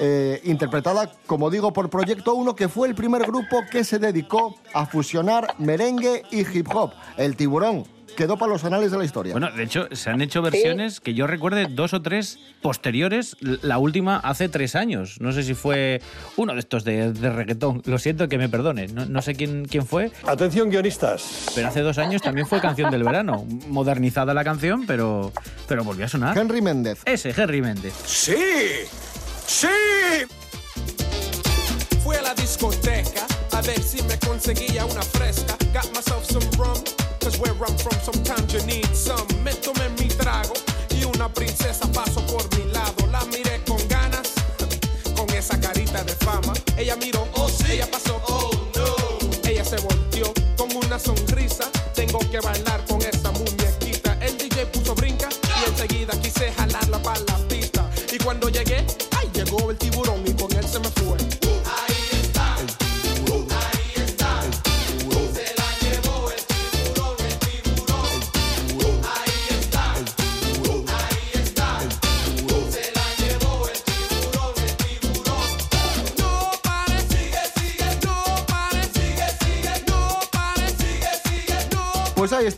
Eh, 0.00 0.40
interpretada, 0.44 1.12
como 1.26 1.50
digo, 1.50 1.72
por 1.72 1.90
Proyecto 1.90 2.34
1, 2.34 2.56
que 2.56 2.68
fue 2.68 2.88
el 2.88 2.94
primer 2.94 3.22
grupo 3.22 3.62
que 3.70 3.84
se 3.84 3.98
dedicó 3.98 4.56
a 4.72 4.86
fusionar 4.86 5.54
merengue 5.58 6.22
y 6.30 6.40
hip 6.40 6.68
hop. 6.74 6.92
El 7.18 7.36
tiburón 7.36 7.84
quedó 8.16 8.36
para 8.36 8.52
los 8.52 8.64
anales 8.64 8.90
de 8.90 8.98
la 8.98 9.04
historia. 9.04 9.32
Bueno, 9.32 9.50
de 9.50 9.62
hecho, 9.62 9.88
se 9.92 10.10
han 10.10 10.20
hecho 10.20 10.42
versiones 10.42 11.00
que 11.00 11.14
yo 11.14 11.26
recuerde 11.26 11.66
dos 11.70 11.94
o 11.94 12.02
tres 12.02 12.38
posteriores. 12.62 13.36
La 13.40 13.78
última 13.78 14.16
hace 14.16 14.48
tres 14.48 14.74
años. 14.74 15.20
No 15.20 15.32
sé 15.32 15.42
si 15.42 15.54
fue 15.54 16.00
uno 16.36 16.54
de 16.54 16.60
estos 16.60 16.84
de, 16.84 17.12
de 17.12 17.30
reggaetón. 17.30 17.82
Lo 17.84 17.98
siento 17.98 18.28
que 18.28 18.38
me 18.38 18.48
perdone. 18.48 18.88
No, 18.88 19.06
no 19.06 19.22
sé 19.22 19.34
quién, 19.34 19.64
quién 19.64 19.86
fue. 19.86 20.10
Atención, 20.26 20.70
guionistas. 20.70 21.52
Pero 21.54 21.68
hace 21.68 21.80
dos 21.80 21.98
años 21.98 22.22
también 22.22 22.46
fue 22.46 22.60
canción 22.60 22.90
del 22.90 23.04
verano. 23.04 23.44
Modernizada 23.68 24.34
la 24.34 24.44
canción, 24.44 24.86
pero, 24.86 25.32
pero 25.68 25.84
volvió 25.84 26.06
a 26.06 26.08
sonar. 26.08 26.36
Henry 26.36 26.60
Méndez. 26.62 27.02
Ese, 27.04 27.34
Henry 27.36 27.62
Méndez. 27.62 27.94
¡Sí! 28.04 28.34
¡Sí! 29.50 29.66
Fui 32.04 32.14
a 32.14 32.22
la 32.22 32.34
discoteca 32.34 33.26
a 33.50 33.60
ver 33.60 33.82
si 33.82 34.00
me 34.04 34.16
conseguía 34.20 34.84
una 34.84 35.02
fresca. 35.02 35.56
Got 35.74 35.92
myself 35.92 36.24
some 36.24 36.48
rum, 36.56 36.80
cause 37.18 37.36
where 37.40 37.52
I'm 37.66 37.76
from 37.76 37.98
sometimes 38.00 38.54
you 38.54 38.64
need 38.64 38.86
some. 38.94 39.26
Me 39.42 39.50
tomé 39.54 39.88
mi 39.98 40.06
trago 40.06 40.54
y 40.90 41.04
una 41.04 41.28
princesa 41.28 41.84
pasó 41.92 42.24
por 42.26 42.48
mi 42.56 42.72
lado. 42.72 42.94
La 43.10 43.24
miré 43.24 43.60
con 43.66 43.76
ganas, 43.88 44.30
con 45.16 45.28
esa 45.30 45.60
carita 45.60 46.04
de 46.04 46.14
fama. 46.24 46.54
Ella 46.78 46.94
miró, 46.94 47.28
oh 47.34 47.48
sí, 47.48 47.72
ella 47.72 47.90
pasó, 47.90 48.22
oh 48.28 48.52
no. 48.76 49.50
Ella 49.50 49.64
se 49.64 49.78
volteó 49.78 50.32
con 50.56 50.74
una 50.76 50.96
sonrisa. 50.98 51.64
Tengo 51.96 52.20
que 52.30 52.38
bailar 52.38 52.84
con 52.86 53.02
esa 53.02 53.32
muñequita. 53.32 54.16
El 54.22 54.38
DJ 54.38 54.66
puso 54.66 54.94
brinca 54.94 55.28
y 55.60 55.70
enseguida 55.70 56.12
quise 56.22 56.52
jalarla 56.52 57.02
para 57.02 57.18
la 57.18 57.36
pista. 57.48 57.90
Y 58.12 58.18
cuando 58.18 58.48
llegué, 58.48 58.86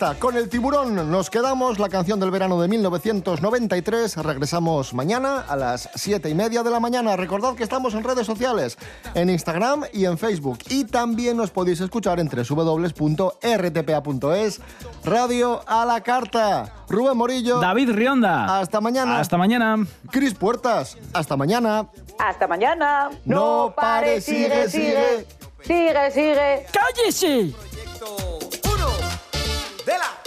está, 0.02 0.18
con 0.18 0.36
el 0.36 0.48
tiburón 0.48 1.10
nos 1.10 1.30
quedamos, 1.30 1.78
la 1.78 1.88
canción 1.88 2.18
del 2.18 2.32
verano 2.32 2.60
de 2.60 2.66
1993. 2.66 4.16
Regresamos 4.16 4.94
mañana 4.94 5.44
a 5.48 5.54
las 5.54 5.88
7 5.94 6.28
y 6.28 6.34
media 6.34 6.64
de 6.64 6.70
la 6.70 6.80
mañana. 6.80 7.14
Recordad 7.16 7.54
que 7.54 7.62
estamos 7.62 7.94
en 7.94 8.02
redes 8.02 8.26
sociales, 8.26 8.76
en 9.14 9.30
Instagram 9.30 9.84
y 9.92 10.06
en 10.06 10.18
Facebook. 10.18 10.58
Y 10.68 10.86
también 10.86 11.36
nos 11.36 11.52
podéis 11.52 11.80
escuchar 11.80 12.18
en 12.18 12.28
www.rtpa.es. 12.28 12.90
Radio 15.04 15.60
a 15.66 15.84
la 15.84 16.00
carta. 16.00 16.72
Rubén 16.88 17.16
Morillo. 17.16 17.60
David 17.60 17.90
Rionda. 17.92 18.58
Hasta 18.58 18.80
mañana. 18.80 19.20
Hasta 19.20 19.38
mañana. 19.38 19.86
Cris 20.10 20.34
Puertas. 20.34 20.98
Hasta 21.12 21.36
mañana. 21.36 21.86
Hasta 22.18 22.48
mañana. 22.48 23.10
No 23.24 23.72
pare, 23.76 24.20
sigue, 24.20 24.68
sigue. 24.68 25.26
Sigue, 25.62 26.10
sigue. 26.10 26.66
¡Cállese! 26.72 27.54
Proyecto 27.54 28.51
Vela. 29.92 30.21